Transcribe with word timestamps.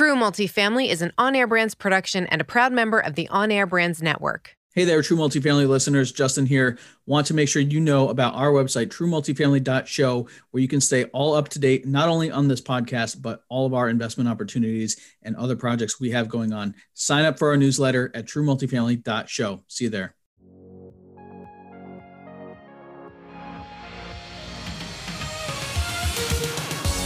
True 0.00 0.16
Multifamily 0.16 0.88
is 0.88 1.02
an 1.02 1.12
on 1.18 1.36
air 1.36 1.46
brands 1.46 1.74
production 1.74 2.26
and 2.28 2.40
a 2.40 2.44
proud 2.44 2.72
member 2.72 2.98
of 2.98 3.16
the 3.16 3.28
On 3.28 3.50
Air 3.52 3.66
Brands 3.66 4.00
Network. 4.00 4.56
Hey 4.74 4.84
there, 4.84 5.02
True 5.02 5.18
Multifamily 5.18 5.68
listeners. 5.68 6.10
Justin 6.10 6.46
here. 6.46 6.78
Want 7.04 7.26
to 7.26 7.34
make 7.34 7.50
sure 7.50 7.60
you 7.60 7.80
know 7.80 8.08
about 8.08 8.34
our 8.34 8.50
website, 8.50 8.86
truemultifamily.show, 8.86 10.28
where 10.52 10.62
you 10.62 10.68
can 10.68 10.80
stay 10.80 11.04
all 11.12 11.34
up 11.34 11.50
to 11.50 11.58
date, 11.58 11.86
not 11.86 12.08
only 12.08 12.30
on 12.30 12.48
this 12.48 12.62
podcast, 12.62 13.20
but 13.20 13.44
all 13.50 13.66
of 13.66 13.74
our 13.74 13.90
investment 13.90 14.30
opportunities 14.30 14.96
and 15.22 15.36
other 15.36 15.54
projects 15.54 16.00
we 16.00 16.12
have 16.12 16.30
going 16.30 16.54
on. 16.54 16.74
Sign 16.94 17.26
up 17.26 17.38
for 17.38 17.50
our 17.50 17.58
newsletter 17.58 18.10
at 18.14 18.24
truemultifamily.show. 18.24 19.64
See 19.68 19.84
you 19.84 19.90
there. 19.90 20.14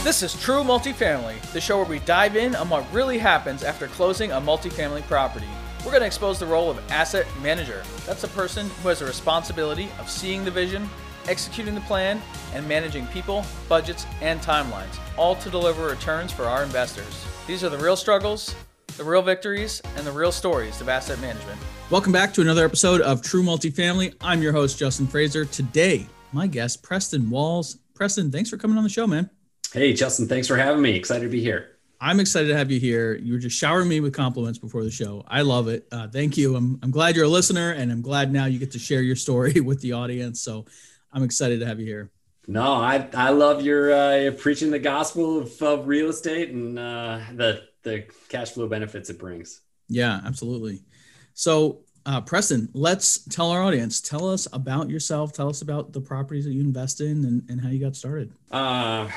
This 0.05 0.21
is 0.21 0.39
True 0.39 0.61
Multifamily, 0.61 1.41
the 1.51 1.59
show 1.59 1.77
where 1.77 1.87
we 1.87 1.97
dive 1.97 2.35
in 2.35 2.53
on 2.53 2.69
what 2.69 2.85
really 2.93 3.17
happens 3.17 3.63
after 3.63 3.87
closing 3.87 4.31
a 4.31 4.39
multifamily 4.39 5.01
property. 5.07 5.47
We're 5.79 5.89
going 5.89 6.01
to 6.01 6.05
expose 6.05 6.37
the 6.37 6.45
role 6.45 6.69
of 6.69 6.79
asset 6.91 7.25
manager. 7.41 7.81
That's 8.05 8.23
a 8.23 8.27
person 8.27 8.69
who 8.83 8.89
has 8.89 9.01
a 9.01 9.05
responsibility 9.07 9.89
of 9.97 10.07
seeing 10.07 10.45
the 10.45 10.51
vision, 10.51 10.87
executing 11.27 11.73
the 11.73 11.81
plan, 11.81 12.21
and 12.53 12.67
managing 12.67 13.07
people, 13.07 13.43
budgets, 13.67 14.05
and 14.21 14.39
timelines, 14.41 14.95
all 15.17 15.37
to 15.37 15.49
deliver 15.49 15.87
returns 15.87 16.31
for 16.31 16.43
our 16.43 16.61
investors. 16.61 17.25
These 17.47 17.63
are 17.63 17.69
the 17.69 17.79
real 17.79 17.95
struggles, 17.95 18.53
the 18.97 19.03
real 19.03 19.23
victories, 19.23 19.81
and 19.95 20.05
the 20.05 20.11
real 20.11 20.31
stories 20.31 20.81
of 20.81 20.87
asset 20.87 21.19
management. 21.19 21.59
Welcome 21.89 22.13
back 22.13 22.31
to 22.35 22.41
another 22.41 22.63
episode 22.63 23.01
of 23.01 23.23
True 23.23 23.41
Multifamily. 23.41 24.13
I'm 24.21 24.43
your 24.43 24.53
host, 24.53 24.77
Justin 24.77 25.07
Fraser. 25.07 25.45
Today, 25.45 26.05
my 26.31 26.45
guest, 26.45 26.83
Preston 26.83 27.27
Walls. 27.31 27.79
Preston, 27.95 28.29
thanks 28.29 28.51
for 28.51 28.57
coming 28.57 28.77
on 28.77 28.83
the 28.83 28.89
show, 28.89 29.07
man. 29.07 29.31
Hey, 29.75 29.91
Justin, 29.91 30.25
thanks 30.29 30.47
for 30.47 30.55
having 30.55 30.81
me. 30.81 30.91
Excited 30.91 31.25
to 31.25 31.29
be 31.29 31.41
here. 31.41 31.71
I'm 31.99 32.21
excited 32.21 32.47
to 32.47 32.55
have 32.55 32.71
you 32.71 32.79
here. 32.79 33.15
You 33.15 33.33
were 33.33 33.39
just 33.39 33.57
showering 33.57 33.89
me 33.89 33.99
with 33.99 34.13
compliments 34.13 34.57
before 34.57 34.85
the 34.85 34.89
show. 34.89 35.25
I 35.27 35.41
love 35.41 35.67
it. 35.67 35.85
Uh, 35.91 36.07
thank 36.07 36.37
you. 36.37 36.55
I'm, 36.55 36.79
I'm 36.81 36.91
glad 36.91 37.17
you're 37.17 37.25
a 37.25 37.27
listener, 37.27 37.71
and 37.71 37.91
I'm 37.91 38.01
glad 38.01 38.31
now 38.31 38.45
you 38.45 38.57
get 38.57 38.71
to 38.71 38.79
share 38.79 39.01
your 39.01 39.17
story 39.17 39.51
with 39.59 39.81
the 39.81 39.91
audience. 39.91 40.39
So 40.39 40.63
I'm 41.11 41.23
excited 41.23 41.59
to 41.59 41.65
have 41.65 41.81
you 41.81 41.85
here. 41.85 42.09
No, 42.47 42.75
I 42.75 43.09
I 43.13 43.31
love 43.31 43.63
your 43.63 43.91
uh, 43.91 44.31
preaching 44.37 44.71
the 44.71 44.79
gospel 44.79 45.39
of, 45.39 45.61
of 45.61 45.87
real 45.87 46.07
estate 46.07 46.51
and 46.51 46.79
uh, 46.79 47.19
the 47.33 47.63
the 47.83 48.05
cash 48.29 48.51
flow 48.51 48.69
benefits 48.69 49.09
it 49.09 49.19
brings. 49.19 49.59
Yeah, 49.89 50.21
absolutely. 50.23 50.85
So, 51.33 51.81
uh, 52.05 52.21
Preston, 52.21 52.69
let's 52.71 53.25
tell 53.25 53.51
our 53.51 53.61
audience. 53.61 53.99
Tell 53.99 54.29
us 54.29 54.47
about 54.53 54.89
yourself. 54.89 55.33
Tell 55.33 55.49
us 55.49 55.61
about 55.61 55.91
the 55.91 55.99
properties 55.99 56.45
that 56.45 56.53
you 56.53 56.61
invest 56.61 57.01
in 57.01 57.25
and, 57.25 57.49
and 57.49 57.59
how 57.59 57.67
you 57.67 57.79
got 57.79 57.97
started. 57.97 58.31
Uh, 58.51 59.09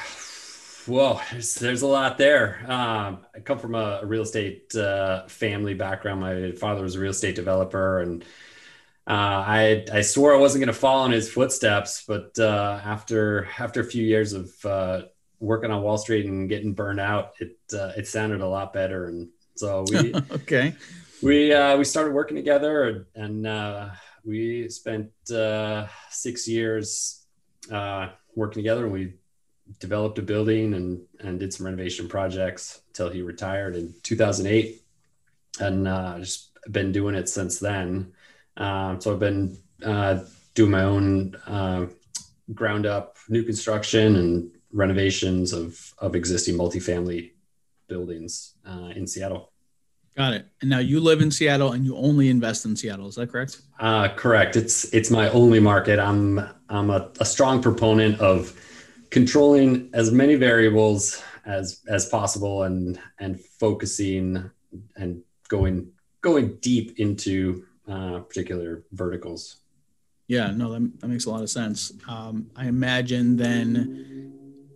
well, 0.89 1.23
there's, 1.31 1.55
there's 1.55 1.83
a 1.83 1.87
lot 1.87 2.19
there. 2.19 2.65
Um, 2.67 3.19
I 3.35 3.41
come 3.41 3.59
from 3.59 3.75
a, 3.75 4.01
a 4.03 4.07
real 4.07 4.23
estate 4.23 4.75
uh, 4.75 5.27
family 5.29 5.75
background. 5.75 6.21
My 6.21 6.53
father 6.53 6.83
was 6.83 6.97
a 6.97 7.01
real 7.01 7.11
estate 7.11 7.37
developer, 7.37 8.01
and 8.01 8.23
uh, 9.07 9.45
I 9.47 9.85
I 9.93 10.01
swore 10.01 10.35
I 10.35 10.39
wasn't 10.39 10.65
going 10.65 10.75
to 10.75 10.79
follow 10.79 11.05
in 11.07 11.13
his 11.13 11.31
footsteps. 11.31 12.05
But 12.07 12.39
uh, 12.39 12.81
after 12.85 13.49
after 13.59 13.81
a 13.81 13.85
few 13.85 14.05
years 14.05 14.33
of 14.33 14.51
uh, 14.65 15.03
working 15.41 15.71
on 15.71 15.83
Wall 15.83 15.99
Street 15.99 16.27
and 16.27 16.49
getting 16.49 16.73
burned 16.73 17.01
out, 17.01 17.33
it 17.41 17.57
uh, 17.73 17.93
it 17.97 18.07
sounded 18.07 18.41
a 18.41 18.49
lot 18.49 18.73
better. 18.73 19.07
And 19.07 19.29
so 19.57 19.85
we 19.91 20.15
okay 20.33 20.75
we 21.23 21.53
uh, 21.53 21.77
we 21.77 21.85
started 21.85 22.15
working 22.15 22.37
together, 22.37 23.09
and 23.15 23.91
we 24.25 24.69
spent 24.69 25.11
six 26.11 26.49
years 26.49 27.25
working 27.71 28.63
together, 28.63 28.85
and 28.85 28.93
we 28.93 29.15
developed 29.79 30.19
a 30.19 30.23
building 30.23 30.75
and 30.75 31.01
and 31.21 31.41
did 31.41 31.53
some 31.53 31.67
renovation 31.67 32.09
projects 32.09 32.83
until 32.89 33.11
he 33.11 33.23
retired 33.23 33.77
in 33.77 33.95
2008 34.03 34.83
and 35.61 35.89
uh, 35.89 36.19
just 36.19 36.51
been 36.71 36.93
doing 36.93 37.15
it 37.15 37.29
since 37.29 37.59
then. 37.59 38.13
Um, 38.57 39.01
so 39.01 39.13
i've 39.13 39.21
been 39.21 39.59
uh, 39.85 40.21
doing 40.55 40.71
my 40.71 40.83
own 40.83 41.37
uh, 41.47 41.87
ground 42.55 42.87
up 42.87 43.17
new 43.29 43.43
construction 43.43 44.17
and 44.17 44.51
renovations 44.73 45.53
of 45.53 45.95
of 45.99 46.15
existing 46.15 46.57
multifamily 46.57 47.33
buildings 47.89 48.55
uh, 48.67 48.91
in 48.95 49.07
seattle. 49.07 49.53
Got 50.17 50.33
it. 50.33 50.47
And 50.61 50.69
now 50.69 50.81
you 50.81 50.99
live 50.99 51.21
in 51.21 51.31
seattle 51.31 51.73
and 51.73 51.85
you 51.85 51.97
only 51.97 52.29
invest 52.29 52.65
in 52.65 52.75
seattle 52.75 53.07
is 53.07 53.15
that 53.15 53.31
correct? 53.31 53.61
Uh, 53.79 54.09
correct. 54.09 54.57
It's 54.57 54.93
it's 54.93 55.11
my 55.11 55.29
only 55.31 55.61
market. 55.61 55.99
I'm 55.99 56.41
i'm 56.69 56.91
a, 56.91 57.11
a 57.21 57.25
strong 57.25 57.63
proponent 57.63 58.21
of 58.21 58.53
controlling 59.11 59.91
as 59.93 60.11
many 60.11 60.35
variables 60.35 61.23
as 61.47 61.81
as 61.89 62.07
possible 62.07 62.65
and 62.65 62.99
and 63.19 63.41
focusing 63.41 64.51
and 64.97 65.23
going 65.49 65.91
going 66.21 66.57
deep 66.57 66.99
into 66.99 67.65
uh, 67.89 68.21
particular 68.21 68.85
verticals. 68.93 69.59
Yeah 70.27 70.51
no 70.51 70.73
that, 70.73 71.01
that 71.01 71.09
makes 71.09 71.25
a 71.25 71.31
lot 71.31 71.43
of 71.43 71.51
sense. 71.51 71.93
Um, 72.09 72.51
i 72.57 72.67
imagine 72.67 73.37
then 73.37 74.35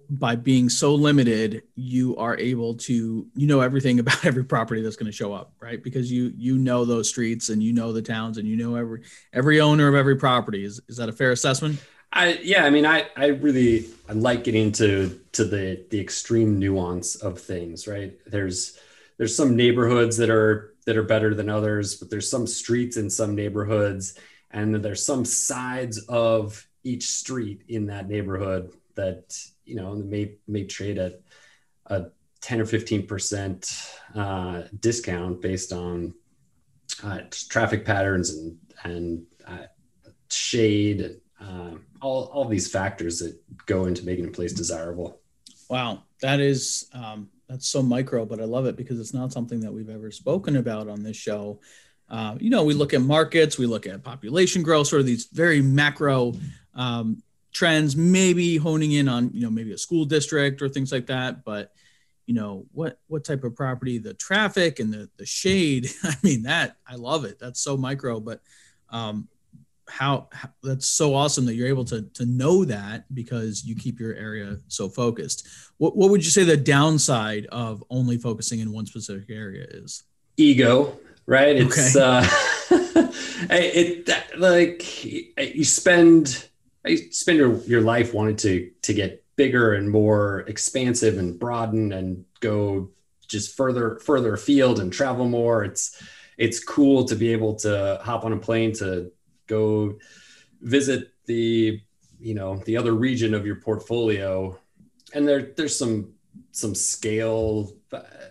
by 0.09 0.37
being 0.37 0.69
so 0.69 0.95
limited 0.95 1.63
you 1.75 2.15
are 2.19 2.37
able 2.37 2.75
to 2.75 3.27
you 3.35 3.47
know 3.47 3.61
everything 3.61 3.99
about 4.05 4.25
every 4.25 4.45
property 4.45 4.83
that's 4.83 4.97
going 4.97 5.11
to 5.11 5.17
show 5.17 5.33
up 5.33 5.53
right? 5.61 5.83
Because 5.83 6.11
you 6.11 6.33
you 6.37 6.57
know 6.57 6.87
those 6.87 7.09
streets 7.09 7.51
and 7.51 7.63
you 7.63 7.75
know 7.75 7.93
the 7.93 8.03
towns 8.03 8.39
and 8.39 8.49
you 8.49 8.57
know 8.57 8.77
every 8.77 9.03
every 9.35 9.61
owner 9.61 9.89
of 9.89 9.95
every 9.95 10.17
property. 10.17 10.65
Is 10.65 10.81
is 10.89 10.97
that 10.97 11.11
a 11.11 11.13
fair 11.13 11.33
assessment 11.33 11.79
I 12.13 12.39
yeah, 12.43 12.65
I 12.65 12.71
mean, 12.71 12.85
I 12.85 13.07
I 13.17 13.27
really 13.29 13.87
I 14.09 14.13
like 14.13 14.45
getting 14.45 14.73
to 14.73 15.19
to 15.33 15.45
the 15.45 15.85
the 15.91 16.01
extreme 16.01 16.59
nuance 16.59 17.17
of 17.17 17.41
things, 17.41 17.89
right? 17.89 18.15
There's 18.27 18.79
there's 19.17 19.35
some 19.35 19.57
neighborhoods 19.57 20.19
that 20.19 20.29
are 20.29 20.75
that 20.85 20.97
are 20.97 21.03
better 21.03 21.35
than 21.35 21.49
others, 21.49 21.95
but 21.97 22.11
there's 22.11 22.29
some 22.29 22.47
streets 22.47 22.97
in 22.97 23.09
some 23.09 23.35
neighborhoods, 23.35 24.19
and 24.51 24.75
there's 24.75 25.07
some 25.07 25.25
sides 25.25 25.99
of 26.07 26.67
each 26.85 27.07
street 27.07 27.63
in 27.69 27.87
that 27.87 28.09
neighborhood 28.09 28.73
that 28.95 29.39
you 29.65 29.77
know 29.77 29.95
may 29.95 30.35
may 30.47 30.65
trade 30.65 30.99
at 30.99 31.21
a 31.87 32.07
10 32.43 32.61
or 32.61 32.67
15 32.67 33.07
percent 33.07 33.73
uh, 34.15 34.63
discount 34.81 35.41
based 35.41 35.73
on 35.73 36.13
uh, 37.03 37.21
traffic 37.49 37.87
patterns 37.87 38.31
and 38.31 38.59
and 38.85 39.23
uh, 39.47 39.65
shade 40.29 41.22
um, 41.43 41.85
all, 42.01 42.25
all 42.33 42.45
these 42.47 42.71
factors 42.71 43.19
that 43.19 43.37
go 43.67 43.87
into 43.87 44.05
making 44.05 44.27
a 44.27 44.31
place 44.31 44.53
desirable. 44.53 45.21
Wow, 45.69 46.03
that 46.21 46.41
is 46.41 46.89
um, 46.93 47.29
that's 47.49 47.69
so 47.69 47.83
micro, 47.83 48.25
but 48.25 48.41
I 48.41 48.45
love 48.45 48.67
it 48.67 48.77
because 48.77 49.01
it's 49.01 49.15
not 49.15 49.33
something 49.33 49.61
that 49.61 49.73
we've 49.73 49.91
ever 49.91 50.11
spoken 50.11 50.57
about 50.57 50.89
on 50.89 51.03
this 51.03 51.17
show. 51.17 51.61
Uh, 52.09 52.37
you 52.39 52.51
know, 52.51 52.65
we 52.65 52.75
look 52.75 52.93
at 52.95 53.01
markets, 53.01 53.59
we 53.59 53.67
look 53.67 53.87
at 53.87 54.03
population 54.03 54.63
growth, 54.63 54.87
sort 54.89 55.01
of 55.01 55.07
these 55.07 55.27
very 55.33 55.63
macro 55.63 56.35
um, 56.75 57.23
trends, 57.53 57.97
maybe 57.97 58.57
honing 58.57 58.93
in 58.93 59.09
on 59.09 59.31
you 59.33 59.43
know 59.43 59.51
maybe 59.51 59.73
a 59.73 59.79
school 59.79 60.05
district 60.05 60.61
or 60.63 60.69
things 60.69 60.93
like 60.93 61.07
that. 61.07 61.45
But 61.45 61.73
you 62.27 62.35
know 62.35 62.67
what 62.73 62.99
what 63.07 63.25
type 63.25 63.45
of 63.45 63.57
property, 63.57 63.99
the 63.99 64.15
traffic 64.15 64.79
and 64.79 64.93
the 64.93 65.09
the 65.17 65.27
shade. 65.27 65.89
I 66.03 66.15
mean 66.23 66.43
that 66.43 66.77
I 66.87 66.97
love 66.97 67.25
it. 67.25 67.39
That's 67.39 67.61
so 67.61 67.77
micro, 67.77 68.21
but 68.21 68.41
um, 68.91 69.29
how, 69.89 70.29
how, 70.33 70.49
that's 70.63 70.89
so 70.89 71.15
awesome 71.15 71.45
that 71.47 71.55
you're 71.55 71.69
able 71.69 71.85
to 71.87 72.03
to 72.15 72.27
know 72.27 72.65
that 72.65 73.13
because 73.15 73.65
you 73.65 73.75
keep 73.75 74.01
your 74.01 74.15
area 74.15 74.59
so 74.69 74.89
focused. 74.89 75.47
What 75.79 75.97
what 75.97 76.11
would 76.11 76.25
you 76.25 76.31
say 76.31 76.45
the 76.45 76.57
downside 76.57 77.47
of 77.47 77.83
only 77.91 78.19
focusing 78.19 78.61
in 78.61 78.73
one 78.73 78.87
specific 78.87 79.31
area 79.31 79.67
is? 79.69 80.05
Ego, 80.37 80.99
right? 81.27 81.57
It's 81.57 81.97
okay. 81.97 82.05
uh 82.05 82.29
it 83.51 84.09
like 84.39 85.05
you 85.05 85.65
spend 85.65 86.49
you 86.87 87.13
spend 87.13 87.39
your, 87.39 87.57
your 87.65 87.81
life 87.81 88.15
wanting 88.15 88.37
to 88.37 88.71
to 88.83 88.95
get 88.95 89.25
bigger 89.37 89.75
and 89.75 89.91
more 89.91 90.41
expansive 90.41 91.19
and 91.19 91.39
broaden 91.39 91.93
and 91.93 92.25
go 92.41 92.91
just 93.29 93.57
further 93.57 93.99
further 94.05 94.35
afield 94.35 94.79
and 94.81 94.93
travel 94.93 95.29
more. 95.29 95.65
It's 95.65 96.03
it's 96.39 96.63
cool 96.63 97.05
to 97.05 97.15
be 97.15 97.33
able 97.33 97.55
to 97.57 98.01
hop 98.03 98.25
on 98.25 98.33
a 98.33 98.37
plane 98.37 98.73
to 98.75 99.11
go 99.47 99.99
visit 100.61 101.13
the 101.27 101.81
you 102.19 102.35
know 102.35 102.57
the 102.65 102.77
other 102.77 102.93
region 102.93 103.35
of 103.35 103.47
your 103.47 103.57
portfolio. 103.57 104.59
And 105.15 105.27
there 105.27 105.53
there's 105.57 105.77
some 105.77 106.15
some 106.53 106.75
scale 106.75 107.73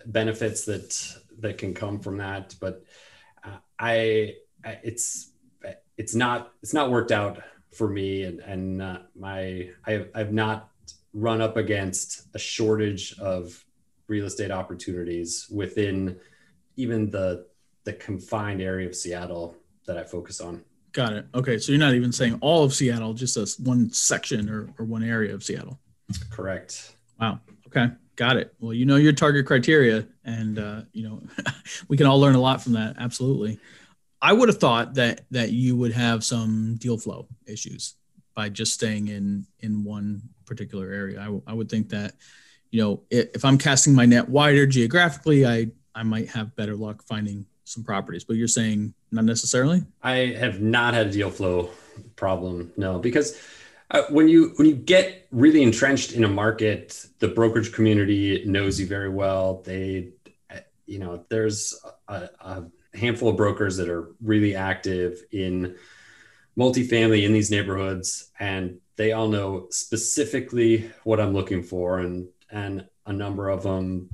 benefits 0.06 0.64
that 0.64 1.16
that 1.38 1.58
can 1.58 1.74
come 1.74 2.00
from 2.00 2.18
that. 2.18 2.54
But 2.60 2.84
uh, 3.44 3.58
I, 3.78 4.34
it's 4.64 5.32
it's 5.96 6.14
not 6.14 6.52
it's 6.62 6.74
not 6.74 6.90
worked 6.90 7.12
out 7.12 7.42
for 7.72 7.88
me. 7.88 8.24
And 8.24 8.40
and 8.40 8.82
uh, 8.82 8.98
my 9.14 9.70
I, 9.86 10.06
I've 10.14 10.32
not 10.32 10.70
run 11.12 11.40
up 11.40 11.56
against 11.56 12.28
a 12.34 12.38
shortage 12.38 13.18
of 13.18 13.64
real 14.08 14.26
estate 14.26 14.50
opportunities 14.50 15.46
within 15.50 16.18
even 16.76 17.10
the 17.10 17.46
the 17.84 17.92
confined 17.92 18.62
area 18.62 18.88
of 18.88 18.94
Seattle 18.94 19.56
that 19.86 19.98
I 19.98 20.04
focus 20.04 20.40
on. 20.40 20.64
Got 20.92 21.14
it. 21.14 21.26
Okay. 21.34 21.58
So 21.58 21.72
you're 21.72 21.78
not 21.78 21.94
even 21.94 22.12
saying 22.12 22.38
all 22.40 22.64
of 22.64 22.74
Seattle, 22.74 23.14
just 23.14 23.36
a 23.36 23.62
one 23.62 23.90
section 23.92 24.48
or, 24.48 24.68
or 24.78 24.84
one 24.84 25.02
area 25.02 25.34
of 25.34 25.42
Seattle. 25.42 25.78
Correct. 26.30 26.94
Wow. 27.20 27.40
Okay. 27.66 27.90
Got 28.16 28.36
it. 28.36 28.54
Well, 28.60 28.74
you 28.74 28.84
know 28.84 28.96
your 28.96 29.14
target 29.14 29.46
criteria, 29.46 30.06
and 30.24 30.58
uh, 30.58 30.82
you 30.92 31.08
know 31.08 31.22
we 31.88 31.96
can 31.96 32.06
all 32.06 32.20
learn 32.20 32.34
a 32.34 32.40
lot 32.40 32.62
from 32.62 32.74
that. 32.74 32.96
Absolutely. 32.98 33.58
I 34.20 34.32
would 34.32 34.48
have 34.48 34.58
thought 34.58 34.94
that 34.94 35.22
that 35.30 35.50
you 35.50 35.76
would 35.76 35.92
have 35.92 36.22
some 36.22 36.76
deal 36.76 36.98
flow 36.98 37.26
issues 37.46 37.94
by 38.34 38.50
just 38.50 38.74
staying 38.74 39.08
in 39.08 39.46
in 39.60 39.82
one 39.82 40.22
particular 40.44 40.90
area. 40.92 41.20
I, 41.20 41.50
I 41.50 41.54
would 41.54 41.70
think 41.70 41.88
that 41.88 42.14
you 42.70 42.82
know 42.82 43.02
if, 43.10 43.36
if 43.36 43.44
I'm 43.46 43.56
casting 43.56 43.94
my 43.94 44.04
net 44.04 44.28
wider 44.28 44.66
geographically, 44.66 45.46
I 45.46 45.68
I 45.94 46.02
might 46.02 46.28
have 46.28 46.54
better 46.54 46.76
luck 46.76 47.02
finding 47.04 47.46
some 47.64 47.82
properties. 47.82 48.24
But 48.24 48.36
you're 48.36 48.46
saying 48.46 48.92
not 49.12 49.24
necessarily. 49.24 49.82
I 50.02 50.34
have 50.38 50.60
not 50.60 50.94
had 50.94 51.08
a 51.08 51.12
deal 51.12 51.30
flow 51.30 51.70
problem. 52.16 52.72
No, 52.76 52.98
because 52.98 53.38
uh, 53.90 54.02
when 54.08 54.28
you 54.28 54.54
when 54.56 54.66
you 54.66 54.74
get 54.74 55.26
really 55.30 55.62
entrenched 55.62 56.12
in 56.12 56.24
a 56.24 56.28
market, 56.28 57.06
the 57.18 57.28
brokerage 57.28 57.72
community 57.72 58.42
knows 58.46 58.80
you 58.80 58.86
very 58.86 59.10
well. 59.10 59.62
They, 59.64 60.08
you 60.86 60.98
know, 60.98 61.24
there's 61.28 61.78
a, 62.08 62.28
a 62.40 62.64
handful 62.94 63.28
of 63.28 63.36
brokers 63.36 63.76
that 63.76 63.88
are 63.88 64.08
really 64.22 64.56
active 64.56 65.22
in 65.30 65.76
multifamily 66.58 67.24
in 67.24 67.32
these 67.32 67.50
neighborhoods, 67.50 68.30
and 68.40 68.78
they 68.96 69.12
all 69.12 69.28
know 69.28 69.66
specifically 69.70 70.90
what 71.04 71.20
I'm 71.20 71.34
looking 71.34 71.62
for, 71.62 72.00
and 72.00 72.28
and 72.50 72.86
a 73.06 73.12
number 73.12 73.50
of 73.50 73.62
them, 73.62 74.08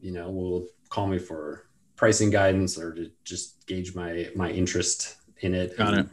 you 0.00 0.12
know, 0.12 0.30
will 0.30 0.66
call 0.90 1.06
me 1.06 1.18
for 1.18 1.65
pricing 1.96 2.30
guidance 2.30 2.78
or 2.78 2.94
to 2.94 3.10
just 3.24 3.66
gauge 3.66 3.94
my 3.94 4.28
my 4.36 4.50
interest 4.50 5.16
in 5.40 5.54
it. 5.54 5.76
Got 5.76 5.94
it. 5.94 6.06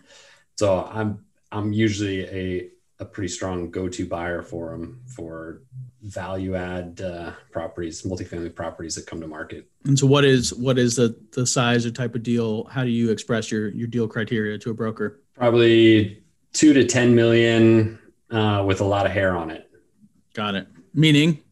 So 0.56 0.90
I'm 0.92 1.26
I'm 1.52 1.72
usually 1.72 2.26
a 2.26 2.70
a 3.00 3.06
pretty 3.06 3.28
strong 3.28 3.70
go-to 3.70 4.06
buyer 4.06 4.42
for 4.42 4.72
them 4.72 5.02
for 5.08 5.62
value 6.02 6.56
add 6.56 7.02
uh, 7.02 7.32
properties, 7.52 8.04
multifamily 8.04 8.54
properties 8.54 8.96
that 8.96 9.06
come 9.06 9.20
to 9.22 9.28
market. 9.28 9.70
And 9.86 9.98
so, 9.98 10.08
what 10.08 10.26
is 10.26 10.54
what 10.54 10.78
is 10.78 10.96
the 10.96 11.16
the 11.32 11.46
size 11.46 11.86
or 11.86 11.92
type 11.92 12.16
of 12.16 12.24
deal? 12.24 12.66
How 12.66 12.84
do 12.84 12.90
you 12.90 13.12
express 13.12 13.52
your 13.52 13.70
your 13.70 13.88
deal 13.88 14.08
criteria 14.08 14.58
to 14.60 14.72
a 14.72 14.74
broker? 14.74 15.22
Probably 15.36 16.24
two 16.54 16.74
to 16.74 16.86
ten 16.86 17.16
million 17.16 18.00
uh, 18.32 18.64
with 18.66 18.82
a 18.82 18.86
lot 18.86 19.06
of 19.06 19.12
hair 19.12 19.36
on 19.36 19.52
it. 19.52 19.70
Got 20.34 20.56
it. 20.56 20.68
Meaning, 20.94 21.44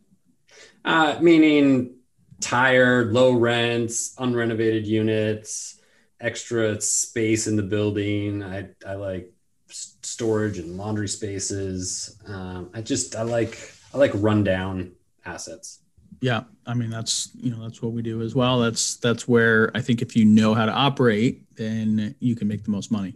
uh, 0.86 1.18
meaning 1.22 1.96
tired, 2.42 3.14
low 3.14 3.34
rents, 3.34 4.16
unrenovated 4.16 4.86
units, 4.86 5.82
extra 6.20 6.80
space 6.82 7.48
in 7.48 7.56
the 7.56 7.64
building. 7.64 8.44
I 8.44 8.70
I 8.86 8.96
like 8.96 9.32
storage 9.70 10.58
and 10.58 10.78
laundry 10.78 11.08
spaces. 11.08 12.20
Um, 12.28 12.70
I 12.74 12.82
just 12.82 13.16
I 13.16 13.24
like 13.24 13.74
I 13.94 13.98
like 13.98 14.12
rundown 14.16 14.92
assets. 15.26 15.80
Yeah, 16.22 16.44
I 16.66 16.74
mean 16.74 16.90
that's 16.90 17.30
you 17.36 17.52
know 17.52 17.62
that's 17.64 17.82
what 17.82 17.94
we 17.94 18.02
do 18.02 18.22
as 18.22 18.36
well. 18.36 18.60
That's 18.60 18.98
that's 18.98 19.28
where 19.28 19.72
I 19.76 19.82
think 19.82 20.02
if 20.02 20.16
you 20.16 20.26
know 20.26 20.54
how 20.54 20.66
to 20.66 20.72
operate, 20.72 21.56
then 21.56 22.16
you 22.20 22.36
can 22.36 22.48
make 22.48 22.64
the 22.64 22.72
most 22.72 22.92
money. 22.92 23.16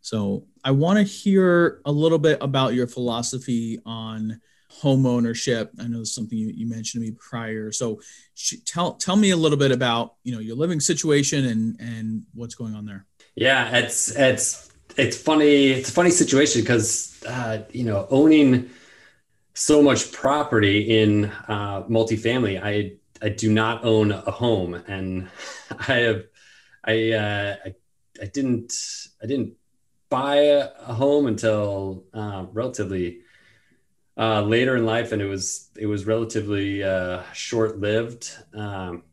So 0.00 0.46
I 0.64 0.72
want 0.72 0.98
to 0.98 1.04
hear 1.04 1.80
a 1.84 1.92
little 1.92 2.18
bit 2.18 2.38
about 2.40 2.74
your 2.74 2.86
philosophy 2.86 3.80
on 3.86 4.40
home 4.80 5.06
ownership. 5.06 5.70
I 5.78 5.86
know 5.86 6.00
it's 6.00 6.14
something 6.14 6.36
you, 6.36 6.48
you 6.48 6.66
mentioned 6.66 7.04
to 7.04 7.10
me 7.10 7.16
prior. 7.18 7.72
So 7.72 8.00
sh- 8.34 8.54
tell 8.64 8.94
tell 8.94 9.16
me 9.16 9.30
a 9.30 9.36
little 9.36 9.58
bit 9.58 9.72
about 9.72 10.14
you 10.24 10.32
know 10.32 10.40
your 10.40 10.56
living 10.56 10.80
situation 10.80 11.44
and 11.46 11.80
and 11.80 12.22
what's 12.34 12.54
going 12.54 12.74
on 12.74 12.86
there. 12.86 13.06
Yeah, 13.34 13.76
it's 13.76 14.14
it's 14.16 14.70
it's 14.96 15.16
funny. 15.16 15.70
It's 15.70 15.88
a 15.88 15.92
funny 15.92 16.10
situation 16.10 16.62
because 16.62 17.22
uh, 17.26 17.62
you 17.70 17.84
know 17.84 18.06
owning 18.10 18.70
so 19.54 19.82
much 19.82 20.12
property 20.12 21.00
in 21.00 21.26
uh, 21.48 21.82
multifamily, 21.84 22.60
I 22.62 22.92
I 23.24 23.28
do 23.28 23.52
not 23.52 23.84
own 23.84 24.12
a 24.12 24.30
home, 24.30 24.74
and 24.74 25.28
I 25.88 25.94
have 25.94 26.24
I 26.84 27.12
uh, 27.12 27.56
I, 27.66 27.74
I 28.20 28.26
didn't 28.26 28.72
I 29.22 29.26
didn't 29.26 29.54
buy 30.08 30.36
a, 30.36 30.92
home 30.92 31.26
until 31.26 32.04
uh, 32.12 32.44
relatively 32.52 33.20
uh, 34.16 34.42
later 34.42 34.76
in 34.76 34.84
life, 34.84 35.12
and 35.12 35.22
it 35.22 35.26
was 35.26 35.70
it 35.76 35.86
was 35.86 36.06
relatively 36.06 36.82
uh, 36.82 37.22
short 37.32 37.78
lived. 37.78 38.30
Um, 38.54 39.04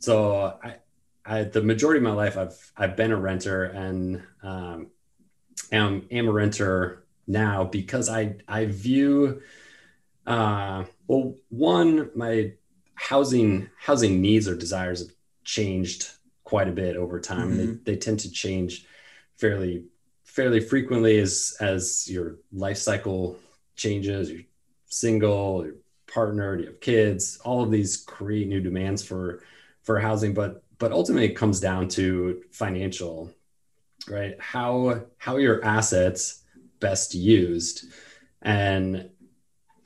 so 0.00 0.58
I, 0.62 0.76
I 1.24 1.44
the 1.44 1.62
majority 1.62 1.98
of 1.98 2.04
my 2.04 2.12
life 2.12 2.36
I've 2.36 2.72
I've 2.76 2.96
been 2.96 3.12
a 3.12 3.16
renter, 3.16 3.64
and 3.64 4.22
um, 4.42 4.88
am, 5.72 6.06
am 6.10 6.28
a 6.28 6.32
renter 6.32 7.04
now 7.26 7.64
because 7.64 8.08
I 8.08 8.36
I 8.48 8.66
view 8.66 9.42
uh, 10.26 10.84
well 11.06 11.36
one 11.48 12.10
my 12.14 12.52
housing 12.94 13.70
housing 13.78 14.20
needs 14.20 14.48
or 14.48 14.56
desires 14.56 15.00
have 15.00 15.14
changed 15.44 16.10
quite 16.44 16.68
a 16.68 16.72
bit 16.72 16.96
over 16.96 17.20
time. 17.20 17.50
Mm-hmm. 17.50 17.56
They, 17.84 17.92
they 17.92 17.96
tend 17.96 18.20
to 18.20 18.30
change 18.30 18.86
fairly 19.36 19.84
fairly 20.24 20.60
frequently 20.60 21.18
as 21.18 21.56
as 21.60 22.08
your 22.10 22.36
life 22.52 22.78
cycle 22.78 23.38
changes. 23.76 24.30
You're 24.30 24.42
single, 24.86 25.64
you're 25.64 25.74
partnered, 26.06 26.60
you 26.60 26.66
have 26.66 26.80
kids. 26.80 27.38
All 27.44 27.62
of 27.62 27.70
these 27.70 27.96
create 27.96 28.48
new 28.48 28.60
demands 28.60 29.02
for 29.04 29.42
for 29.82 29.98
housing, 29.98 30.34
but 30.34 30.62
but 30.78 30.92
ultimately 30.92 31.26
it 31.26 31.34
comes 31.34 31.60
down 31.60 31.88
to 31.88 32.42
financial 32.50 33.32
right? 34.08 34.36
How 34.40 35.04
how 35.18 35.36
your 35.36 35.64
assets 35.64 36.42
best 36.80 37.14
used, 37.14 37.86
and 38.42 39.10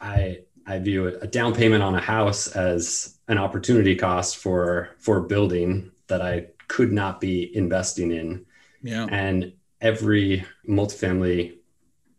I 0.01 0.41
I 0.67 0.79
view 0.79 1.09
a 1.09 1.27
down 1.27 1.55
payment 1.55 1.83
on 1.83 1.95
a 1.95 2.01
house 2.01 2.49
as 2.49 3.19
an 3.29 3.39
opportunity 3.39 3.95
cost 3.95 4.39
for 4.39 4.91
for 4.99 5.21
building 5.21 5.91
that 6.09 6.23
I 6.23 6.49
could 6.69 6.93
not 6.93 7.21
be 7.21 7.55
investing 7.57 8.11
in. 8.13 8.47
Yeah. 8.83 9.07
And 9.11 9.53
every 9.81 10.45
multifamily 10.69 11.58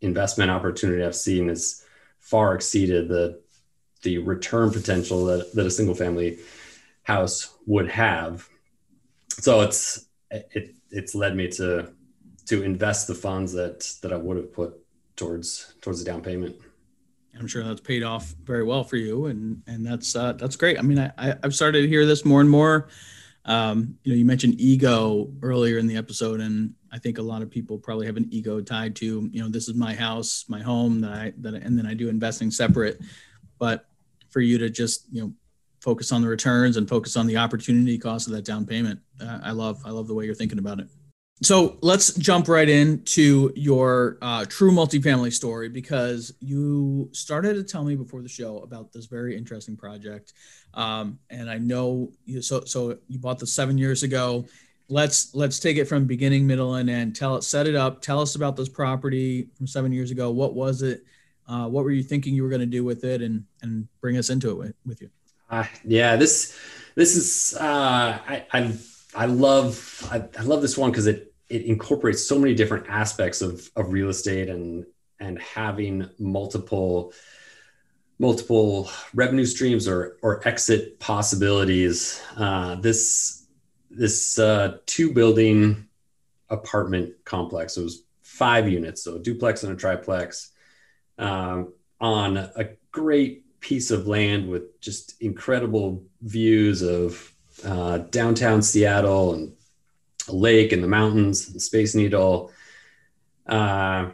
investment 0.01 0.51
opportunity 0.51 1.03
I've 1.03 1.15
seen 1.15 1.49
has 1.49 1.83
far 2.19 2.55
exceeded 2.55 3.09
the 3.09 3.41
the 4.01 4.17
return 4.19 4.71
potential 4.71 5.25
that, 5.25 5.53
that 5.53 5.65
a 5.65 5.71
single 5.71 5.95
family 5.95 6.37
house 7.03 7.53
would 7.65 7.89
have. 7.89 8.47
So 9.29 9.61
it's 9.61 10.05
it, 10.31 10.75
it's 10.89 11.15
led 11.15 11.35
me 11.35 11.49
to 11.49 11.91
to 12.47 12.63
invest 12.63 13.07
the 13.07 13.15
funds 13.15 13.53
that 13.53 13.91
that 14.01 14.13
I 14.13 14.17
would 14.17 14.37
have 14.37 14.53
put 14.53 14.75
towards 15.15 15.73
towards 15.81 16.03
the 16.03 16.09
down 16.09 16.21
payment. 16.21 16.55
I'm 17.37 17.47
sure 17.47 17.63
that's 17.63 17.81
paid 17.81 18.03
off 18.03 18.35
very 18.43 18.63
well 18.63 18.83
for 18.83 18.97
you, 18.97 19.27
and 19.27 19.61
and 19.67 19.85
that's 19.85 20.15
uh, 20.15 20.33
that's 20.33 20.55
great. 20.55 20.79
I 20.79 20.81
mean, 20.81 20.99
I, 20.99 21.11
I 21.17 21.35
have 21.43 21.55
started 21.55 21.81
to 21.81 21.87
hear 21.87 22.05
this 22.05 22.25
more 22.25 22.41
and 22.41 22.49
more. 22.49 22.87
Um, 23.45 23.97
you 24.03 24.11
know, 24.11 24.17
you 24.17 24.25
mentioned 24.25 24.59
ego 24.59 25.31
earlier 25.41 25.77
in 25.77 25.87
the 25.87 25.95
episode, 25.95 26.41
and 26.41 26.73
I 26.91 26.97
think 26.99 27.17
a 27.17 27.21
lot 27.21 27.41
of 27.41 27.49
people 27.49 27.77
probably 27.77 28.05
have 28.05 28.17
an 28.17 28.27
ego 28.31 28.61
tied 28.61 28.95
to 28.97 29.29
you 29.31 29.41
know 29.41 29.49
this 29.49 29.67
is 29.67 29.75
my 29.75 29.93
house, 29.93 30.45
my 30.47 30.61
home 30.61 31.01
that 31.01 31.11
I 31.11 31.33
that 31.39 31.55
and 31.55 31.77
then 31.77 31.85
I 31.85 31.93
do 31.93 32.09
investing 32.09 32.51
separate. 32.51 32.99
But 33.57 33.85
for 34.29 34.41
you 34.41 34.57
to 34.57 34.69
just 34.69 35.05
you 35.11 35.21
know 35.21 35.33
focus 35.81 36.11
on 36.11 36.21
the 36.21 36.27
returns 36.27 36.77
and 36.77 36.87
focus 36.87 37.15
on 37.15 37.25
the 37.25 37.37
opportunity 37.37 37.97
cost 37.97 38.27
of 38.27 38.33
that 38.33 38.45
down 38.45 38.65
payment, 38.65 38.99
uh, 39.21 39.39
I 39.43 39.51
love 39.51 39.81
I 39.85 39.91
love 39.91 40.07
the 40.07 40.13
way 40.13 40.25
you're 40.25 40.35
thinking 40.35 40.59
about 40.59 40.79
it. 40.79 40.87
So 41.41 41.77
let's 41.81 42.13
jump 42.15 42.49
right 42.49 42.67
into 42.67 43.53
your 43.55 44.17
uh, 44.21 44.43
true 44.49 44.71
multifamily 44.71 45.31
story 45.31 45.69
because 45.69 46.33
you 46.41 47.09
started 47.13 47.53
to 47.53 47.63
tell 47.63 47.85
me 47.85 47.95
before 47.95 48.21
the 48.21 48.27
show 48.27 48.57
about 48.57 48.91
this 48.91 49.05
very 49.05 49.37
interesting 49.37 49.77
project, 49.77 50.33
um, 50.73 51.17
and 51.29 51.49
I 51.49 51.57
know 51.57 52.11
you. 52.25 52.41
So 52.41 52.65
so 52.65 52.97
you 53.07 53.19
bought 53.19 53.39
this 53.39 53.53
seven 53.53 53.77
years 53.77 54.03
ago. 54.03 54.45
Let's 54.89 55.33
let's 55.35 55.59
take 55.59 55.77
it 55.77 55.85
from 55.85 56.05
beginning, 56.05 56.47
middle, 56.47 56.75
and 56.75 56.89
end. 56.89 57.15
Tell 57.15 57.35
it, 57.35 57.43
set 57.43 57.67
it 57.67 57.75
up. 57.75 58.01
Tell 58.01 58.19
us 58.19 58.35
about 58.35 58.55
this 58.55 58.69
property 58.69 59.47
from 59.55 59.67
seven 59.67 59.91
years 59.91 60.11
ago. 60.11 60.31
What 60.31 60.55
was 60.55 60.81
it? 60.81 61.03
Uh, 61.47 61.67
what 61.67 61.83
were 61.83 61.91
you 61.91 62.03
thinking 62.03 62.33
you 62.33 62.43
were 62.43 62.49
going 62.49 62.61
to 62.61 62.65
do 62.65 62.83
with 62.83 63.03
it, 63.03 63.21
and 63.21 63.43
and 63.61 63.87
bring 64.01 64.17
us 64.17 64.29
into 64.29 64.49
it 64.49 64.57
with, 64.57 64.73
with 64.85 65.01
you? 65.01 65.09
Uh, 65.49 65.65
yeah, 65.83 66.15
this 66.15 66.57
this 66.95 67.15
is 67.15 67.55
uh, 67.59 68.19
I, 68.27 68.45
I 68.51 68.77
I 69.15 69.25
love 69.25 70.07
I, 70.11 70.23
I 70.39 70.43
love 70.43 70.61
this 70.61 70.77
one 70.77 70.91
because 70.91 71.07
it 71.07 71.33
it 71.49 71.63
incorporates 71.63 72.27
so 72.27 72.37
many 72.37 72.53
different 72.53 72.87
aspects 72.89 73.41
of, 73.41 73.69
of 73.75 73.91
real 73.91 74.09
estate 74.09 74.49
and 74.49 74.85
and 75.19 75.39
having 75.39 76.09
multiple 76.19 77.13
multiple 78.19 78.89
revenue 79.13 79.45
streams 79.45 79.87
or 79.87 80.17
or 80.21 80.47
exit 80.47 80.99
possibilities. 80.99 82.21
Uh, 82.37 82.75
this 82.75 83.38
this 83.89 84.37
uh, 84.39 84.77
two 84.85 85.13
building 85.13 85.87
apartment 86.49 87.13
complex. 87.25 87.77
It 87.77 87.83
was 87.83 88.03
five 88.23 88.69
units, 88.69 89.03
so 89.03 89.15
a 89.15 89.19
duplex 89.19 89.63
and 89.63 89.73
a 89.73 89.75
triplex, 89.75 90.51
um, 91.17 91.73
on 91.99 92.37
a 92.37 92.69
great 92.91 93.45
piece 93.59 93.91
of 93.91 94.07
land 94.07 94.47
with 94.47 94.79
just 94.79 95.21
incredible 95.21 96.03
views 96.21 96.81
of 96.81 97.33
uh, 97.65 97.97
downtown 97.97 98.61
Seattle 98.61 99.33
and 99.33 99.53
a 100.27 100.33
lake 100.33 100.71
and 100.71 100.83
the 100.83 100.87
mountains 100.87 101.49
and 101.49 101.61
Space 101.61 101.95
Needle. 101.95 102.51
Uh, 103.45 104.09